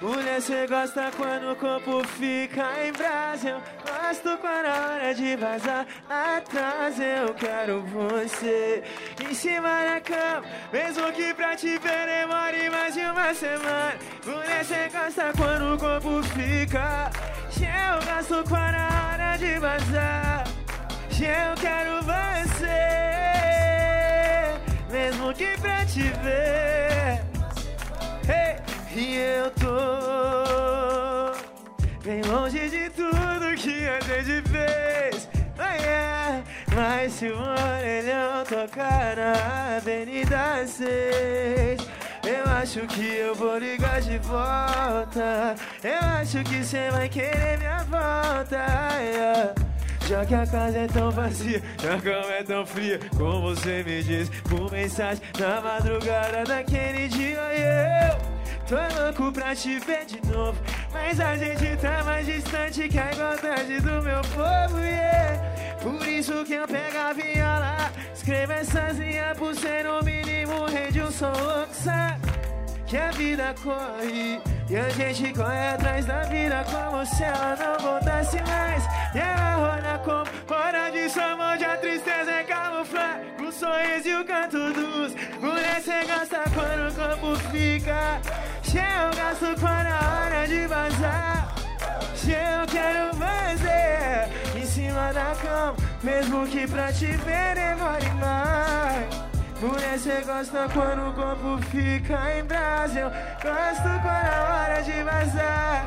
Mulher, 0.00 0.42
cê 0.42 0.66
gosta 0.66 1.10
quando 1.16 1.52
o 1.52 1.56
corpo 1.56 2.06
fica 2.06 2.66
em 2.84 2.92
brasa. 2.92 3.48
Eu 3.48 3.62
gosto 3.82 4.36
quando 4.38 4.66
a 4.66 4.90
hora 4.92 5.14
de 5.14 5.34
vazar 5.36 5.86
atrás. 6.08 7.00
Eu 7.00 7.32
quero 7.32 7.82
você 7.84 8.84
em 9.28 9.34
cima 9.34 9.82
da 9.84 10.00
cama. 10.00 10.46
Mesmo 10.70 11.10
que 11.12 11.32
pra 11.32 11.56
te 11.56 11.78
ver 11.78 12.06
demore 12.06 12.68
mais 12.68 12.92
de 12.92 13.00
uma 13.00 13.32
semana. 13.32 13.94
Mulher, 14.26 14.64
cê 14.64 14.90
gosta 14.90 15.32
quando 15.34 15.74
o 15.74 15.78
corpo 15.78 16.22
fica. 16.22 17.10
Eu 17.62 17.98
gosto 18.04 18.48
quando 18.48 18.76
a 18.76 19.12
hora 19.12 19.36
de 19.38 19.58
vazar. 19.58 20.44
Eu 21.18 21.54
quero 21.60 22.02
você. 22.02 22.66
Mesmo 24.90 25.32
que 25.32 25.58
pra 25.58 25.84
te 25.86 26.02
ver. 26.22 27.22
Hey, 28.28 28.56
e 28.94 29.16
eu 29.16 29.50
tô 29.52 29.76
bem 32.04 32.22
longe 32.22 32.68
de 32.68 32.90
tudo 32.90 33.54
que 33.56 33.88
a 33.88 34.00
gente 34.00 34.42
fez. 34.48 35.28
Oh, 35.58 35.82
yeah. 35.82 36.44
Mas 36.74 37.14
se 37.14 37.28
o 37.28 37.38
orelhão 37.38 38.44
tocar 38.44 39.16
na 39.16 39.76
Avenida 39.78 40.66
6, 40.66 41.80
eu 42.26 42.44
acho 42.52 42.80
que 42.88 43.06
eu 43.06 43.34
vou 43.34 43.58
ligar 43.58 44.00
de 44.00 44.18
volta. 44.18 45.54
Eu 45.82 45.98
acho 46.20 46.42
que 46.42 46.64
cê 46.64 46.90
vai 46.90 47.08
querer 47.08 47.58
minha 47.58 47.84
volta. 47.84 49.54
Já 50.08 50.24
que 50.24 50.34
a 50.34 50.46
casa 50.46 50.78
é 50.78 50.86
tão 50.86 51.10
vazia, 51.10 51.60
a 51.82 52.00
cama 52.00 52.32
é 52.32 52.42
tão 52.42 52.64
fria, 52.64 53.00
como 53.16 53.40
você 53.42 53.82
me 53.82 54.02
diz 54.02 54.28
por 54.48 54.70
mensagem 54.70 55.22
na 55.38 55.60
madrugada 55.60 56.44
daquele 56.44 57.08
dia. 57.08 57.38
Eu 57.38 58.66
tô 58.66 59.02
louco 59.02 59.32
pra 59.32 59.54
te 59.54 59.80
ver 59.80 60.04
de 60.06 60.24
novo, 60.30 60.58
mas 60.92 61.18
a 61.18 61.36
gente 61.36 61.76
tá 61.78 62.04
mais 62.04 62.24
distante 62.24 62.88
que 62.88 62.98
a 62.98 63.12
igualdade 63.12 63.80
do 63.80 64.02
meu 64.02 64.20
povo. 64.22 64.78
Yeah. 64.78 65.55
Por 65.86 66.08
isso 66.08 66.44
que 66.44 66.54
eu 66.54 66.66
pego 66.66 66.98
a 66.98 67.12
viola, 67.12 67.92
escrevo 68.12 68.52
essas 68.54 68.98
linhas 68.98 69.38
por 69.38 69.54
ser 69.54 69.84
no 69.84 70.02
mínimo 70.02 70.64
rei 70.64 70.90
de 70.90 71.00
um 71.00 71.12
som 71.12 71.32
que 72.88 72.96
a 72.96 73.12
vida 73.12 73.54
corre 73.62 74.40
e 74.68 74.76
a 74.76 74.88
gente 74.88 75.32
corre 75.32 75.68
atrás 75.74 76.04
da 76.04 76.22
vida 76.24 76.64
como 76.68 77.06
se 77.06 77.22
ela 77.22 77.54
não 77.54 77.78
voltasse 77.78 78.36
mais. 78.42 78.84
E 79.14 79.18
ela 79.18 79.54
roda 79.54 79.98
como 80.04 80.56
hora 80.56 80.90
de 80.90 81.08
sua 81.08 81.36
mão, 81.36 81.52
a 81.52 81.76
tristeza 81.76 82.32
é 82.32 82.42
camuflar 82.42 83.20
o 83.38 83.52
sorriso 83.52 84.08
e 84.08 84.16
o 84.16 84.24
canto 84.24 84.58
dos. 84.72 85.14
Mulher, 85.40 85.80
cê 85.82 86.04
gosta 86.04 86.42
quando 86.52 86.90
o 86.90 86.94
corpo 86.94 87.36
fica. 87.52 88.20
Se 88.64 88.78
eu 88.78 89.16
gasto 89.16 89.60
quando 89.60 89.86
a 89.86 90.24
hora 90.24 90.48
de 90.48 90.66
vazar. 90.66 91.55
Eu 92.28 92.66
quero 92.66 93.14
você 93.16 94.58
em 94.58 94.66
cima 94.66 95.12
da 95.12 95.34
cama, 95.40 95.76
mesmo 96.02 96.46
que 96.46 96.66
pra 96.66 96.92
te 96.92 97.06
ver 97.06 97.54
demore 97.54 98.10
mais. 98.20 99.26
Mulher, 99.60 99.98
cê 99.98 100.22
gosta 100.26 100.68
quando 100.72 101.08
o 101.08 101.12
corpo 101.14 101.58
fica 101.70 102.38
em 102.38 102.44
brasa. 102.44 102.98
Eu 103.00 103.10
gosto 103.10 104.02
quando 104.02 104.34
a 104.34 104.64
hora 104.64 104.82
de 104.82 105.02
vazar. 105.02 105.84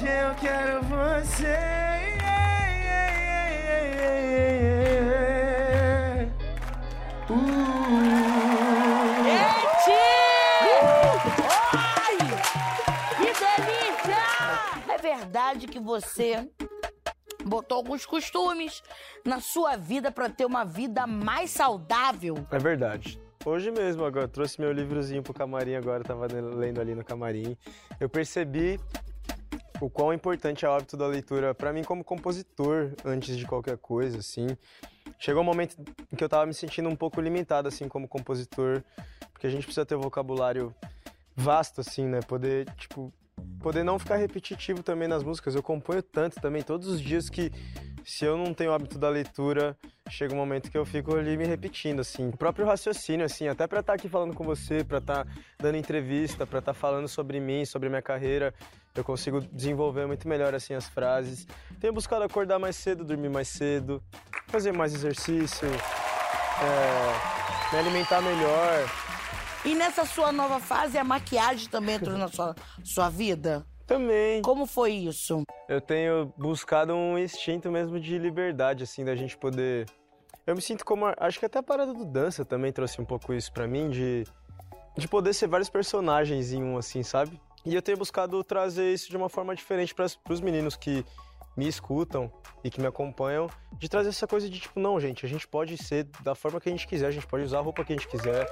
Eu 0.00 0.34
quero 0.36 0.82
você. 0.82 1.44
Yeah, 1.44 2.66
yeah, 2.68 3.50
yeah, 3.50 3.86
yeah, 3.94 4.20
yeah. 6.20 6.30
Uh. 7.30 7.83
Verdade 15.04 15.66
que 15.66 15.78
você 15.78 16.48
botou 17.44 17.76
alguns 17.76 18.06
costumes 18.06 18.82
na 19.22 19.38
sua 19.38 19.76
vida 19.76 20.10
pra 20.10 20.30
ter 20.30 20.46
uma 20.46 20.64
vida 20.64 21.06
mais 21.06 21.50
saudável? 21.50 22.34
É 22.50 22.58
verdade. 22.58 23.20
Hoje 23.44 23.70
mesmo, 23.70 24.02
agora, 24.02 24.26
trouxe 24.26 24.58
meu 24.58 24.72
livrozinho 24.72 25.22
pro 25.22 25.34
camarim 25.34 25.74
agora, 25.74 26.02
tava 26.02 26.26
lendo 26.26 26.80
ali 26.80 26.94
no 26.94 27.04
camarim. 27.04 27.54
Eu 28.00 28.08
percebi 28.08 28.80
o 29.78 29.90
quão 29.90 30.10
importante 30.10 30.64
é 30.64 30.68
o 30.70 30.72
hábito 30.72 30.96
da 30.96 31.06
leitura 31.06 31.54
para 31.54 31.70
mim 31.70 31.84
como 31.84 32.02
compositor, 32.02 32.94
antes 33.04 33.36
de 33.36 33.44
qualquer 33.44 33.76
coisa, 33.76 34.20
assim. 34.20 34.46
Chegou 35.18 35.42
um 35.42 35.44
momento 35.44 35.76
em 36.10 36.16
que 36.16 36.24
eu 36.24 36.28
tava 36.30 36.46
me 36.46 36.54
sentindo 36.54 36.88
um 36.88 36.96
pouco 36.96 37.20
limitado, 37.20 37.68
assim, 37.68 37.88
como 37.88 38.08
compositor, 38.08 38.82
porque 39.34 39.46
a 39.46 39.50
gente 39.50 39.64
precisa 39.64 39.84
ter 39.84 39.96
um 39.96 40.00
vocabulário 40.00 40.74
vasto, 41.36 41.82
assim, 41.82 42.06
né? 42.06 42.20
Poder, 42.22 42.64
tipo, 42.76 43.12
poder 43.64 43.82
não 43.82 43.98
ficar 43.98 44.16
repetitivo 44.16 44.82
também 44.82 45.08
nas 45.08 45.22
músicas. 45.22 45.54
Eu 45.54 45.62
componho 45.62 46.02
tanto 46.02 46.38
também, 46.38 46.60
todos 46.60 46.86
os 46.86 47.00
dias 47.00 47.30
que 47.30 47.50
se 48.04 48.26
eu 48.26 48.36
não 48.36 48.52
tenho 48.52 48.70
o 48.70 48.74
hábito 48.74 48.98
da 48.98 49.08
leitura, 49.08 49.74
chega 50.10 50.34
um 50.34 50.36
momento 50.36 50.70
que 50.70 50.76
eu 50.76 50.84
fico 50.84 51.16
ali 51.16 51.34
me 51.34 51.46
repetindo, 51.46 52.00
assim. 52.00 52.28
O 52.28 52.36
próprio 52.36 52.66
raciocínio, 52.66 53.24
assim, 53.24 53.48
até 53.48 53.66
pra 53.66 53.80
estar 53.80 53.94
aqui 53.94 54.06
falando 54.06 54.34
com 54.34 54.44
você, 54.44 54.84
pra 54.84 54.98
estar 54.98 55.26
dando 55.58 55.78
entrevista, 55.78 56.46
pra 56.46 56.58
estar 56.58 56.74
falando 56.74 57.08
sobre 57.08 57.40
mim, 57.40 57.64
sobre 57.64 57.88
minha 57.88 58.02
carreira, 58.02 58.52
eu 58.94 59.02
consigo 59.02 59.40
desenvolver 59.40 60.06
muito 60.06 60.28
melhor, 60.28 60.54
assim, 60.54 60.74
as 60.74 60.86
frases. 60.86 61.46
Tenho 61.80 61.94
buscado 61.94 62.22
acordar 62.22 62.58
mais 62.58 62.76
cedo, 62.76 63.02
dormir 63.02 63.30
mais 63.30 63.48
cedo, 63.48 64.02
fazer 64.48 64.72
mais 64.72 64.92
exercício, 64.92 65.66
é, 65.66 67.72
me 67.72 67.78
alimentar 67.78 68.20
melhor. 68.20 69.03
E 69.64 69.74
nessa 69.74 70.04
sua 70.04 70.30
nova 70.30 70.60
fase, 70.60 70.98
a 70.98 71.04
maquiagem 71.04 71.68
também 71.70 71.94
entrou 71.94 72.18
na 72.18 72.28
sua, 72.28 72.54
sua 72.84 73.08
vida? 73.08 73.66
Também. 73.86 74.42
Como 74.42 74.66
foi 74.66 74.92
isso? 74.92 75.42
Eu 75.68 75.80
tenho 75.80 76.32
buscado 76.36 76.94
um 76.94 77.18
instinto 77.18 77.70
mesmo 77.70 77.98
de 77.98 78.18
liberdade, 78.18 78.84
assim, 78.84 79.04
da 79.04 79.16
gente 79.16 79.36
poder. 79.38 79.86
Eu 80.46 80.54
me 80.54 80.60
sinto 80.60 80.84
como. 80.84 81.06
Acho 81.18 81.38
que 81.38 81.46
até 81.46 81.58
a 81.58 81.62
parada 81.62 81.94
do 81.94 82.04
dança 82.04 82.44
também 82.44 82.72
trouxe 82.72 83.00
um 83.00 83.04
pouco 83.06 83.32
isso 83.32 83.50
pra 83.52 83.66
mim, 83.66 83.88
de, 83.88 84.24
de 84.98 85.08
poder 85.08 85.32
ser 85.32 85.48
vários 85.48 85.70
personagens 85.70 86.52
em 86.52 86.62
um, 86.62 86.76
assim, 86.76 87.02
sabe? 87.02 87.40
E 87.64 87.74
eu 87.74 87.80
tenho 87.80 87.96
buscado 87.96 88.44
trazer 88.44 88.92
isso 88.92 89.08
de 89.08 89.16
uma 89.16 89.30
forma 89.30 89.54
diferente 89.54 89.94
para 89.94 90.06
os 90.28 90.40
meninos 90.42 90.76
que 90.76 91.04
me 91.56 91.66
escutam 91.66 92.30
e 92.62 92.70
que 92.70 92.80
me 92.80 92.86
acompanham, 92.86 93.48
de 93.78 93.88
trazer 93.88 94.10
essa 94.10 94.26
coisa 94.26 94.50
de 94.50 94.60
tipo, 94.60 94.78
não, 94.78 94.98
gente, 95.00 95.24
a 95.24 95.28
gente 95.28 95.46
pode 95.46 95.82
ser 95.82 96.04
da 96.22 96.34
forma 96.34 96.60
que 96.60 96.68
a 96.68 96.72
gente 96.72 96.86
quiser, 96.86 97.06
a 97.06 97.10
gente 97.10 97.26
pode 97.26 97.44
usar 97.44 97.58
a 97.58 97.62
roupa 97.62 97.84
que 97.84 97.92
a 97.92 97.96
gente 97.96 98.08
quiser, 98.08 98.46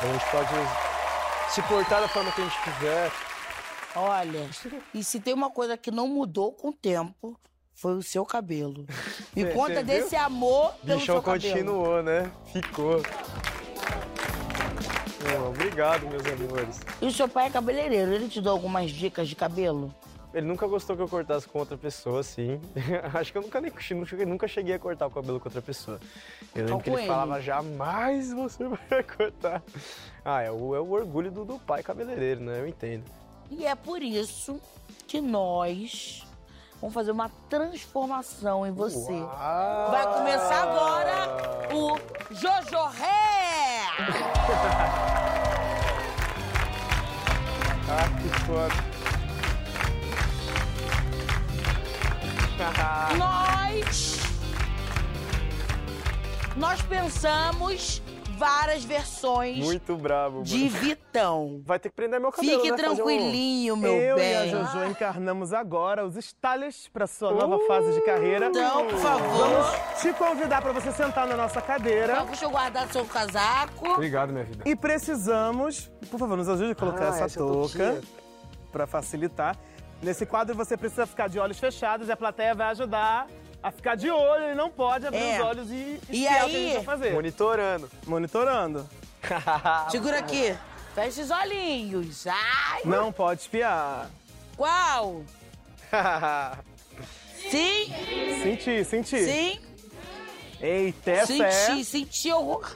a 0.00 0.06
gente 0.12 0.24
pode 0.30 1.52
se 1.52 1.62
portar 1.62 2.00
da 2.00 2.08
forma 2.08 2.30
que 2.32 2.40
a 2.40 2.44
gente 2.44 2.60
quiser. 2.62 3.12
Olha, 3.94 4.48
e 4.92 5.02
se 5.02 5.18
tem 5.20 5.32
uma 5.32 5.50
coisa 5.50 5.76
que 5.76 5.90
não 5.90 6.06
mudou 6.06 6.52
com 6.52 6.68
o 6.68 6.72
tempo, 6.72 7.34
foi 7.74 7.94
o 7.94 8.02
seu 8.02 8.24
cabelo. 8.26 8.84
Me 9.34 9.42
Cê- 9.46 9.52
conta 9.52 9.74
viu? 9.76 9.84
desse 9.84 10.14
amor 10.16 10.72
pelo 10.84 10.98
Bichão 11.00 11.14
seu 11.16 11.22
cabelo. 11.22 11.54
continuou, 11.54 12.02
né? 12.02 12.30
Ficou. 12.52 13.02
Pô, 15.18 15.48
obrigado, 15.48 16.06
meus 16.08 16.22
amores. 16.26 16.80
E 17.00 17.06
o 17.06 17.12
seu 17.12 17.28
pai 17.28 17.46
é 17.46 17.50
cabeleireiro, 17.50 18.12
ele 18.12 18.28
te 18.28 18.40
deu 18.40 18.52
algumas 18.52 18.90
dicas 18.90 19.28
de 19.28 19.34
cabelo? 19.34 19.94
Ele 20.36 20.46
nunca 20.46 20.66
gostou 20.66 20.94
que 20.94 21.00
eu 21.00 21.08
cortasse 21.08 21.48
com 21.48 21.58
outra 21.58 21.78
pessoa, 21.78 22.20
assim. 22.20 22.60
Acho 23.14 23.32
que 23.32 23.38
eu 23.38 23.42
nunca, 23.42 23.58
nem, 23.58 23.72
nunca- 23.92 24.26
nunca 24.26 24.46
cheguei 24.46 24.74
a 24.74 24.78
cortar 24.78 25.06
o 25.06 25.10
cabelo 25.10 25.40
com 25.40 25.48
outra 25.48 25.62
pessoa. 25.62 25.98
Eu 26.54 26.66
lembro 26.66 26.74
Só 26.76 26.80
que 26.82 26.90
ele, 26.90 26.98
ele. 26.98 27.06
falava, 27.06 27.40
jamais 27.40 28.34
você 28.34 28.64
vai 28.68 29.02
cortar. 29.02 29.62
Ah, 30.22 30.42
é 30.42 30.50
o, 30.50 30.74
é 30.76 30.80
o 30.80 30.90
orgulho 30.90 31.30
do, 31.30 31.42
do 31.46 31.58
pai 31.58 31.82
cabeleireiro, 31.82 32.42
né? 32.42 32.60
Eu 32.60 32.66
entendo. 32.68 33.04
E 33.50 33.64
é 33.64 33.74
por 33.74 34.02
isso 34.02 34.60
que 35.08 35.22
nós 35.22 36.22
vamos 36.82 36.92
fazer 36.92 37.12
uma 37.12 37.30
transformação 37.48 38.66
em 38.66 38.72
você. 38.72 39.12
Uau! 39.14 39.90
Vai 39.90 40.12
começar 40.18 40.62
agora 40.64 41.74
o 41.74 41.96
Jojo 42.34 42.76
Hair! 42.76 43.96
Ah, 47.88 48.02
que 48.20 48.28
foda. 48.46 48.74
Nós. 53.18 54.16
Nós 56.56 56.82
pensamos 56.82 58.02
várias 58.38 58.84
versões 58.84 59.58
Muito 59.64 59.96
bravo, 59.96 60.42
de 60.42 60.58
mano. 60.64 60.70
Vitão. 60.78 61.62
Vai 61.64 61.78
ter 61.78 61.88
que 61.90 61.94
prender 61.94 62.20
meu 62.20 62.30
cabelo, 62.30 62.60
Fique 62.60 62.70
né? 62.70 62.76
Fazer 62.76 62.90
um- 62.92 63.04
tranquilinho, 63.06 63.76
meu 63.76 63.92
Eu 63.94 64.16
bem. 64.16 64.32
e 64.32 64.36
a 64.36 64.46
Jojo 64.48 64.84
encarnamos 64.90 65.52
agora 65.54 66.04
os 66.06 66.16
Stallions 66.16 66.88
para 66.92 67.06
sua 67.06 67.32
nova 67.32 67.58
fase 67.66 67.92
de 67.92 68.00
carreira. 68.02 68.46
Então, 68.46 68.86
por 68.88 68.98
favor. 68.98 69.48
Vamos 69.48 70.00
te 70.02 70.12
convidar 70.14 70.60
para 70.60 70.72
você 70.72 70.92
sentar 70.92 71.26
na 71.26 71.36
nossa 71.36 71.62
cadeira. 71.62 72.12
Então, 72.14 72.26
deixa 72.26 72.44
eu 72.44 72.50
guardar 72.50 72.86
seu 72.92 73.04
casaco. 73.06 73.88
Obrigado, 73.92 74.32
minha 74.32 74.44
vida. 74.44 74.64
E 74.68 74.74
precisamos, 74.76 75.90
por 76.10 76.18
favor, 76.18 76.36
nos 76.36 76.48
ajude 76.48 76.72
a 76.72 76.74
colocar 76.74 77.06
Ah, 77.06 77.08
essa 77.08 77.24
essa 77.24 77.38
touca 77.38 78.00
para 78.72 78.86
facilitar. 78.86 79.56
Nesse 80.02 80.26
quadro 80.26 80.54
você 80.54 80.76
precisa 80.76 81.06
ficar 81.06 81.28
de 81.28 81.38
olhos 81.38 81.58
fechados 81.58 82.08
e 82.08 82.12
a 82.12 82.16
plateia 82.16 82.54
vai 82.54 82.68
ajudar 82.68 83.26
a 83.62 83.70
ficar 83.70 83.94
de 83.96 84.10
olho 84.10 84.50
e 84.52 84.54
não 84.54 84.70
pode 84.70 85.06
abrir 85.06 85.22
É. 85.22 85.40
os 85.40 85.46
olhos 85.46 85.70
e 85.70 85.74
E 85.74 86.00
espiar 86.24 86.44
o 86.44 86.48
que 86.50 86.54
a 86.56 86.58
aí? 86.58 86.64
gente 86.66 86.74
vai 86.76 86.84
fazer. 86.84 87.12
Monitorando. 87.12 87.90
Monitorando. 88.06 88.88
Segura 89.90 90.18
aqui. 90.18 90.56
Fecha 90.94 91.22
os 91.22 91.30
olhinhos. 91.30 92.26
Ai, 92.26 92.82
Não 92.84 93.10
pode 93.12 93.40
espiar. 93.42 94.08
qual? 94.56 95.22
Sim, 97.50 97.92
Sentir, 98.42 98.84
sentir. 98.84 99.24
sim. 99.24 99.60
Eita, 100.60 101.10
essa 101.12 101.26
Senti, 101.26 101.42
é. 101.80 101.84
senti 101.84 102.32
horror. 102.32 102.74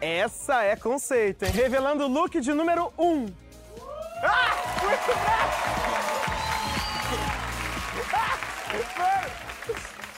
Essa 0.00 0.62
é 0.64 0.76
conceito, 0.76 1.44
hein? 1.44 1.52
Revelando 1.52 2.04
o 2.04 2.08
look 2.08 2.38
de 2.40 2.52
número 2.52 2.92
1. 2.98 3.04
Um. 3.06 3.26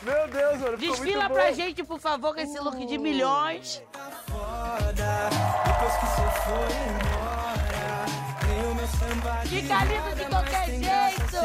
Meu 0.05 0.29
Deus, 0.29 0.59
mano. 0.61 0.79
ficou 0.79 0.97
Desfila 0.97 1.23
muito 1.25 1.35
pra 1.35 1.49
bom. 1.51 1.55
gente, 1.55 1.85
por 1.85 1.99
favor, 2.01 2.35
com 2.35 2.41
esse 2.41 2.59
look 2.59 2.85
de 2.87 2.99
milhões. 2.99 3.83
Fica 9.47 9.85
lindo 9.85 10.15
de 10.17 10.25
qualquer 10.27 10.67
jeito. 10.67 11.37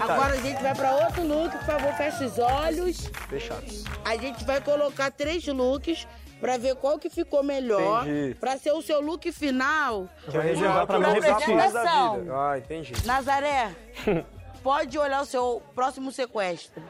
Agora 0.00 0.34
a 0.34 0.36
gente 0.36 0.62
vai 0.62 0.74
pra 0.74 0.92
outro 0.96 1.22
look, 1.26 1.50
por 1.50 1.64
favor, 1.64 1.92
fecha 1.94 2.24
os 2.24 2.38
olhos. 2.38 3.06
Fechados. 3.28 3.84
A 4.04 4.16
gente 4.16 4.44
vai 4.44 4.60
colocar 4.60 5.10
três 5.10 5.46
looks 5.46 6.06
pra 6.40 6.56
ver 6.56 6.74
qual 6.76 6.98
que 6.98 7.08
ficou 7.10 7.42
melhor. 7.42 8.06
Entendi. 8.06 8.34
Pra 8.34 8.56
ser 8.58 8.72
o 8.72 8.82
seu 8.82 9.00
look 9.00 9.30
final. 9.32 10.08
Que 10.24 10.30
vai 10.36 10.46
reservar 10.46 10.86
pra 10.86 10.98
Não, 10.98 11.12
repetir. 11.12 11.54
Ah, 12.32 12.58
entendi. 12.58 12.92
Nazaré, 13.06 13.70
pode 14.62 14.98
olhar 14.98 15.22
o 15.22 15.26
seu 15.26 15.62
próximo 15.74 16.12
sequestro. 16.12 16.82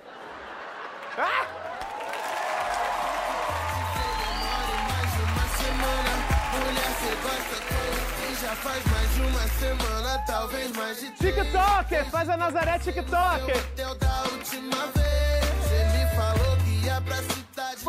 TikToker, 11.18 12.04
faz 12.10 12.28
a 12.28 12.36
Nazaré 12.36 12.78
TikToker. 12.78 13.54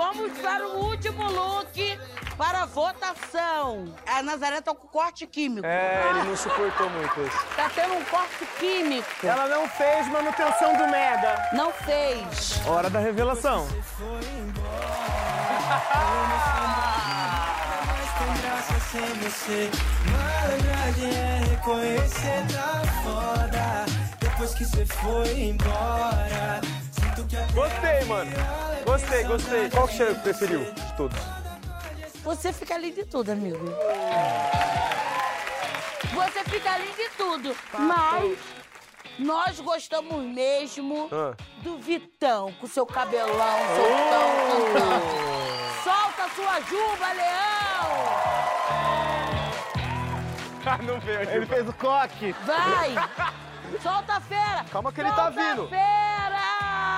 Vamos 0.02 0.36
para 0.40 0.68
o 0.68 0.86
último 0.86 1.24
look 1.30 2.00
para 2.36 2.64
a 2.64 2.66
votação. 2.66 3.94
A 4.08 4.24
Nazaré 4.24 4.60
tá 4.60 4.74
com 4.74 4.88
corte 4.88 5.28
químico. 5.28 5.64
É, 5.64 6.10
ele 6.10 6.24
não 6.24 6.36
suportou 6.36 6.90
muito 6.90 7.22
isso. 7.22 7.46
Tá 7.56 7.70
tendo 7.70 7.94
um 7.94 8.04
corte 8.06 8.44
químico. 8.58 9.08
Ela 9.24 9.48
não 9.48 9.70
fez 9.70 10.08
manutenção 10.08 10.76
do 10.76 10.88
Mega. 10.88 11.50
Não 11.54 11.72
fez. 11.72 12.60
Hora 12.66 12.90
da 12.90 12.98
revelação. 12.98 13.68
Tem 18.18 18.42
graça 18.42 18.80
sem 18.90 19.06
você. 19.20 19.70
Malandragem 20.10 21.12
é 21.12 21.44
reconhecer 21.48 22.44
tá 22.52 22.82
foda. 23.04 23.86
Depois 24.20 24.56
que 24.56 24.66
você 24.66 24.84
foi 24.84 25.42
embora. 25.42 26.81
Gostei, 27.54 28.04
mano. 28.06 28.32
Gostei, 28.86 29.24
gostei. 29.24 29.70
Qual 29.70 29.88
que 29.88 29.96
você 29.98 30.14
preferiu 30.16 30.60
de 30.74 30.94
todos? 30.98 31.18
Você 32.24 32.52
fica 32.54 32.76
além 32.76 32.94
de 32.94 33.06
tudo, 33.06 33.32
amigo. 33.32 33.66
Você 36.14 36.44
fica 36.50 36.74
além 36.74 36.92
de 36.94 37.10
tudo. 37.18 37.56
Mas 37.74 38.38
nós 39.18 39.60
gostamos 39.60 40.24
mesmo 40.26 41.10
Ah. 41.12 41.34
do 41.64 41.78
Vitão, 41.78 42.52
com 42.60 42.68
seu 42.68 42.86
cabelão 42.86 43.28
soltão, 43.76 44.74
cantando. 44.74 45.32
Solta 45.84 46.36
sua 46.36 46.60
juba, 46.62 47.14
Leão! 47.14 47.92
Ah, 50.64 50.78
não 50.84 51.00
veio 51.00 51.22
Ele 51.30 51.46
fez 51.46 51.68
o 51.68 51.74
coque. 51.74 52.34
Vai! 52.46 52.94
Solta 53.82 54.14
a 54.18 54.22
fera! 54.22 54.66
Calma 54.72 54.92
que 54.92 55.02
ele 55.02 55.10
tá 55.10 55.16
Solta 55.16 55.32
vindo. 55.32 55.64
a 55.64 55.68
fera! 55.70 56.21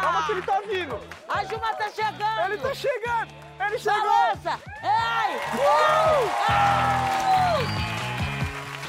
Calma 0.04 0.26
que 0.26 0.32
ele 0.34 0.42
tá 0.42 0.62
vindo. 0.70 1.00
A 1.30 1.46
Juma 1.46 1.74
tá 1.76 1.90
chegando! 1.90 2.46
Ele 2.46 2.58
tá 2.58 2.74
chegando. 2.76 3.34
Ele 3.62 3.80
chegou. 3.80 4.02
Balança! 4.02 4.60
Ai! 4.84 5.40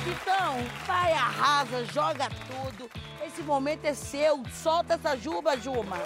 Então, 0.09 0.57
vai, 0.85 1.13
arrasa, 1.13 1.85
joga 1.87 2.29
tudo. 2.49 2.91
Esse 3.25 3.43
momento 3.43 3.85
é 3.85 3.95
seu. 3.95 4.43
Solta 4.53 4.95
essa 4.95 5.17
juba, 5.17 5.57
Juma. 5.57 5.99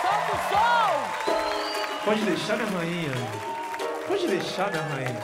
Solta 0.00 0.32
o 0.32 0.38
som! 0.48 0.90
Pode 2.06 2.22
deixar, 2.22 2.56
minha 2.56 2.78
rainha. 2.78 3.12
Pode 4.08 4.26
deixar, 4.26 4.70
minha 4.70 4.82
rainha. 4.84 5.20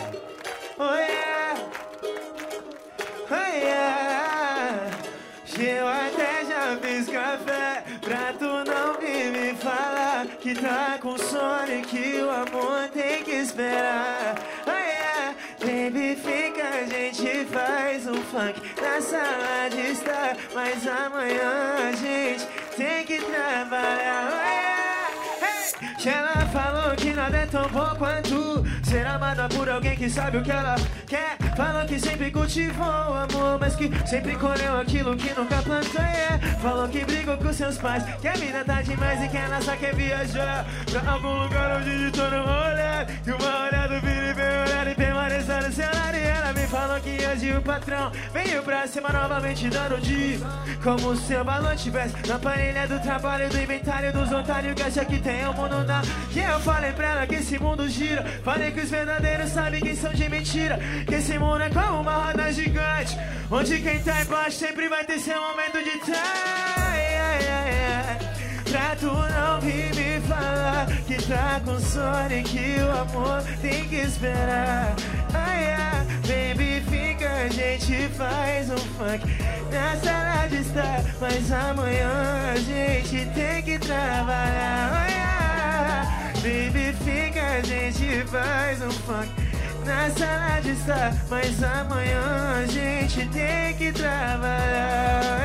Oh 0.79 0.95
yeah. 0.95 1.55
Oh 3.31 3.57
yeah. 3.57 4.91
Eu 5.59 5.89
que 10.47 10.55
tá 10.55 10.97
com 11.03 11.19
sono 11.19 11.73
e 11.73 11.83
que 11.83 12.23
o 12.23 12.31
amor 12.31 12.89
tem 12.95 13.25
que 13.25 13.33
esperar. 13.33 14.37
Oh 14.65 14.71
yeah. 14.71 15.35
Baby, 15.59 16.15
fica, 16.15 16.69
a 16.69 16.85
gente 16.85 17.45
faz 17.47 18.07
um 18.07 18.23
funk 18.23 18.63
na 18.81 19.01
sala 19.01 19.69
de 19.69 19.91
estar. 19.91 20.37
Mas 20.55 20.87
amanhã 20.87 21.89
a 21.89 21.93
gente 21.97 22.47
tem 22.77 23.05
que 23.05 23.19
trabalhar. 23.19 24.29
Oh 24.31 24.47
yeah. 24.47 24.77
Hey! 25.43 25.97
Que 25.97 26.09
ela 26.11 26.47
falou 26.53 26.95
que 26.95 27.13
nada 27.13 27.39
é 27.39 27.47
tão 27.47 27.69
bom 27.71 27.97
quanto 27.99 28.26
amada 29.37 29.49
por 29.55 29.69
alguém 29.69 29.95
que 29.97 30.09
sabe 30.09 30.39
o 30.39 30.43
que 30.43 30.51
ela 30.51 30.75
quer. 31.07 31.37
Falou 31.57 31.85
que 31.87 32.01
sempre 32.01 32.31
cultivou 32.31 32.87
o 32.87 33.15
amor, 33.15 33.59
mas 33.61 33.77
que 33.77 33.91
sempre 34.07 34.35
colheu 34.37 34.81
aquilo 34.81 35.17
que 35.17 35.33
nunca 35.39 35.63
plantou. 35.63 36.03
Yeah. 36.03 36.39
Falou 36.59 36.89
que 36.89 37.05
brigou 37.05 37.37
com 37.37 37.53
seus 37.53 37.79
pais, 37.79 38.03
que 38.21 38.29
a 38.29 38.33
vida 38.33 38.65
tá 38.65 38.83
demais 38.83 39.23
e 39.23 39.29
que 39.29 39.37
ela 39.37 39.61
só 39.61 39.77
quer 39.77 39.95
viajar 39.95 40.65
pra 40.91 41.13
algum 41.13 41.43
lugar 41.43 41.77
onde 41.79 42.07
de 42.07 42.11
todo 42.11 42.35
olhar. 42.35 43.07
E 43.27 43.31
uma 43.31 43.67
olhada 43.67 44.01
vira 44.01 44.26
falou 46.67 47.01
que 47.01 47.17
hoje 47.27 47.53
o 47.53 47.63
patrão 47.63 48.11
veio 48.33 48.63
pra 48.63 48.87
cima 48.87 49.09
novamente 49.11 49.69
dando 49.69 50.01
de 50.01 50.39
como 50.83 51.17
se 51.17 51.35
o 51.35 51.45
balão 51.45 51.77
tivesse 51.77 52.15
na 52.27 52.39
panelha 52.39 52.87
do 52.87 53.01
trabalho, 53.01 53.49
do 53.49 53.59
inventário 53.59 54.13
dos 54.13 54.31
otários 54.33 54.75
que 54.75 54.83
acha 54.83 55.05
que 55.05 55.19
tem 55.21 55.47
o 55.47 55.53
mundo 55.53 55.85
na. 55.85 56.03
Que 56.33 56.41
eu 56.41 56.61
falei 56.61 56.93
pra 56.93 57.09
ela 57.09 57.27
que 57.27 57.37
esse 57.37 57.59
mundo 57.59 57.89
gira. 57.89 58.25
Falei 58.45 58.71
que 58.71 58.81
os 58.81 58.91
verdadeiros 58.91 59.51
sabem 59.51 59.81
quem 59.81 59.97
são 59.97 60.13
de 60.13 60.29
mentira. 60.29 60.79
Que 61.07 61.15
esse 61.15 61.39
mundo 61.39 61.63
é 61.63 61.71
como 61.71 62.01
uma 62.01 62.13
roda 62.13 62.53
gigante. 62.53 63.17
Onde 63.51 63.81
quem 63.81 64.01
tá 64.03 64.23
embaixo 64.23 64.59
sempre 64.59 64.89
vai 64.89 65.05
ter 65.05 65.19
seu 65.19 65.41
momento 65.41 65.83
de 65.83 65.99
tá. 66.11 66.57
Pra 68.71 68.97
tu 68.97 69.07
não 69.07 69.61
vir 69.61 69.95
me 69.95 70.21
falar 70.29 70.87
que 71.07 71.17
tá 71.27 71.61
com 71.65 71.81
sono 71.81 72.33
e 72.33 72.43
que 72.43 72.77
o 72.81 72.91
amor 72.91 73.43
tem 73.63 73.89
que 73.89 73.97
esperar. 73.97 74.95
Baby, 76.27 76.83
fica, 76.91 77.29
a 77.29 77.49
gente 77.49 78.09
faz 78.15 78.69
um 78.69 78.77
funk 78.77 79.25
na 79.71 79.97
sala 79.97 80.49
de 80.49 80.57
estar. 80.57 81.05
Mas 81.21 81.53
amanhã 81.53 82.53
a 82.53 82.57
gente 82.57 83.27
tem 83.33 83.63
que 83.63 83.79
trabalhar. 83.79 85.23
Baby, 86.43 86.93
fica, 87.05 87.41
a 87.41 87.61
gente 87.61 88.25
faz 88.27 88.83
um 88.83 88.91
funk 88.91 89.31
na 89.85 90.11
sala 90.11 90.61
de 90.63 90.71
estar. 90.71 91.15
Mas 91.31 91.63
amanhã 91.63 92.61
a 92.61 92.67
gente 92.67 93.25
tem 93.29 93.77
que 93.77 93.93
trabalhar. 93.93 95.37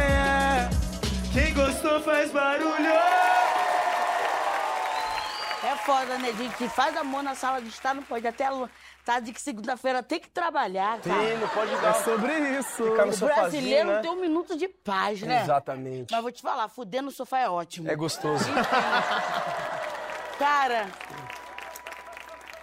Quem 1.32 1.54
gostou 1.54 2.02
faz 2.02 2.32
barulho. 2.32 3.21
É 5.82 5.86
foda, 5.86 6.18
né, 6.20 6.32
gente? 6.34 6.70
Faz 6.70 6.96
amor 6.96 7.24
na 7.24 7.34
sala 7.34 7.60
de 7.60 7.70
estar, 7.70 7.94
não 7.96 8.04
pode. 8.04 8.28
Até 8.28 8.48
tá 9.04 9.20
de 9.20 9.34
que 9.34 9.42
segunda-feira 9.42 10.04
tem 10.04 10.20
que 10.20 10.30
trabalhar, 10.30 11.00
cara. 11.02 11.20
Sim, 11.22 11.38
não 11.38 11.48
pode 11.50 11.74
É 11.74 11.78
dar. 11.82 11.94
sobre 11.96 12.38
isso. 12.60 12.84
Ficar 12.84 13.06
no 13.06 13.12
O 13.12 13.14
sofazinho, 13.14 13.36
brasileiro 13.42 13.88
né? 13.88 13.96
não 13.96 14.02
tem 14.04 14.12
um 14.12 14.22
minuto 14.22 14.56
de 14.56 14.68
paz, 14.68 15.22
né? 15.24 15.42
Exatamente. 15.42 16.12
Mas 16.12 16.22
vou 16.22 16.32
te 16.32 16.42
falar, 16.42 16.68
fuder 16.70 17.02
no 17.02 17.10
sofá 17.10 17.40
é 17.40 17.50
ótimo. 17.50 17.90
É 17.90 17.96
gostoso. 17.96 18.46
Cara, 20.38 20.88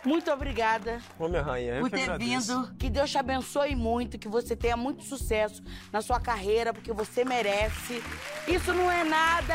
muito 0.04 0.30
obrigada 0.32 1.00
Ô, 1.18 1.28
minha 1.28 1.42
rainha, 1.42 1.74
eu 1.74 1.82
por 1.82 1.90
que 1.90 1.96
ter 1.96 2.18
vindo. 2.18 2.74
Que 2.78 2.88
Deus 2.88 3.10
te 3.10 3.18
abençoe 3.18 3.74
muito, 3.74 4.18
que 4.18 4.28
você 4.28 4.54
tenha 4.56 4.76
muito 4.76 5.04
sucesso 5.04 5.62
na 5.92 6.00
sua 6.00 6.20
carreira, 6.20 6.72
porque 6.72 6.92
você 6.92 7.24
merece. 7.24 8.02
Isso 8.46 8.72
não 8.72 8.90
é 8.90 9.02
nada. 9.04 9.54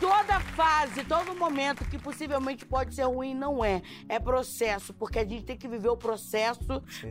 Toda 0.00 0.38
fase, 0.40 1.02
todo 1.04 1.34
momento 1.34 1.84
que 1.84 1.98
possivelmente 1.98 2.64
pode 2.64 2.94
ser 2.94 3.02
ruim, 3.04 3.34
não 3.34 3.64
é. 3.64 3.82
É 4.08 4.18
processo, 4.20 4.94
porque 4.94 5.18
a 5.18 5.24
gente 5.24 5.44
tem 5.44 5.56
que 5.56 5.66
viver 5.66 5.88
o 5.88 5.96
processo 5.96 6.60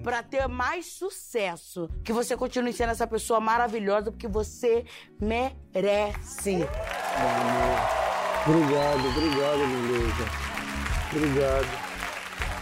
pra 0.04 0.24
ter 0.24 0.48
mais 0.48 0.86
sucesso. 0.86 1.90
Que 2.04 2.14
você 2.14 2.38
continue 2.38 2.72
sendo 2.72 2.92
essa 2.92 3.06
pessoa 3.06 3.40
maravilhosa, 3.42 4.12
porque 4.12 4.28
você 4.28 4.86
merece. 5.20 6.66
Obrigado, 8.48 9.08
obrigado, 9.10 9.58
lindeza. 9.66 10.26
Obrigado. 11.12 11.88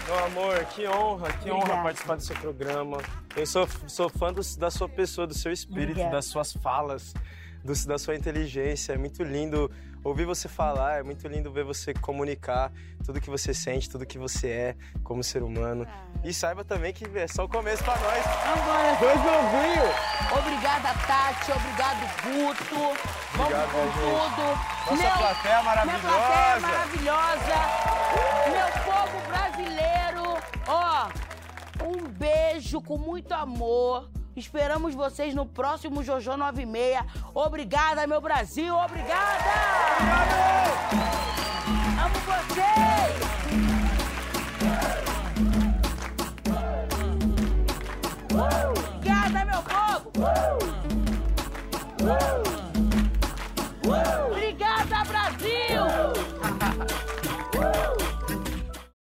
Meu 0.08 0.26
amor, 0.26 0.66
que 0.66 0.88
honra, 0.88 1.32
que 1.34 1.50
honra 1.50 1.58
Obrigada. 1.60 1.84
participar 1.84 2.16
do 2.16 2.24
seu 2.24 2.36
programa. 2.38 2.98
Eu 3.36 3.46
sou, 3.46 3.68
sou 3.88 4.10
fã 4.10 4.32
do- 4.32 4.42
da 4.58 4.70
sua 4.72 4.88
pessoa, 4.88 5.28
do 5.28 5.34
seu 5.34 5.52
espírito, 5.52 5.92
Obrigada. 5.92 6.16
das 6.16 6.26
suas 6.26 6.54
falas, 6.54 7.14
do- 7.64 7.88
da 7.88 7.98
sua 7.98 8.16
inteligência. 8.16 8.94
É 8.94 8.98
muito 8.98 9.24
lindo 9.24 9.70
ouvir 10.06 10.26
você 10.26 10.48
falar, 10.48 11.00
é 11.00 11.04
muito 11.04 11.28
lindo 11.28 11.52
ver 11.52 11.64
você 11.66 11.94
comunicar 11.94 12.72
tudo 13.04 13.20
que 13.20 13.30
você 13.30 13.54
sente, 13.54 13.90
tudo 13.90 14.06
que 14.06 14.18
você 14.20 14.50
é 14.50 14.76
como 15.04 15.24
ser 15.24 15.42
humano. 15.42 15.86
E 16.24 16.32
saiba 16.34 16.64
também 16.64 16.94
que 16.94 17.06
é 17.18 17.28
só 17.28 17.46
o 17.46 17.50
começo 17.50 17.84
pra 17.84 17.96
nós. 17.98 18.26
Agora, 18.26 18.96
Dois 19.00 19.18
novinhos. 19.18 19.96
Obrigada, 20.38 20.94
Tati. 21.08 21.52
Obrigado, 21.52 22.00
Guto. 22.24 22.76
Vamos 23.34 23.54
Obrigado, 23.54 23.72
com 23.72 23.84
gente. 23.84 23.96
tudo. 23.96 24.46
Nossa 24.86 24.96
plateia 24.96 24.96
Minha 24.96 25.12
plateia 25.18 25.54
é 25.54 25.64
maravilhosa. 25.64 26.68
maravilhosa. 26.68 27.56
Meu 28.52 28.84
povo 28.94 29.28
brasileiro. 29.28 30.38
Ó, 30.68 31.10
um 31.84 32.08
beijo 32.10 32.82
com 32.82 32.98
muito 32.98 33.34
amor. 33.34 34.10
Esperamos 34.36 34.94
vocês 34.94 35.34
no 35.34 35.46
próximo 35.46 36.04
Jojo 36.04 36.36
96. 36.36 37.00
Obrigada, 37.34 38.06
meu 38.06 38.20
Brasil. 38.20 38.76
Obrigada! 38.76 39.54
Amo 42.04 42.20
vocês! 42.26 43.16
Obrigada, 48.30 49.46
meu 49.46 49.62
povo! 49.64 50.65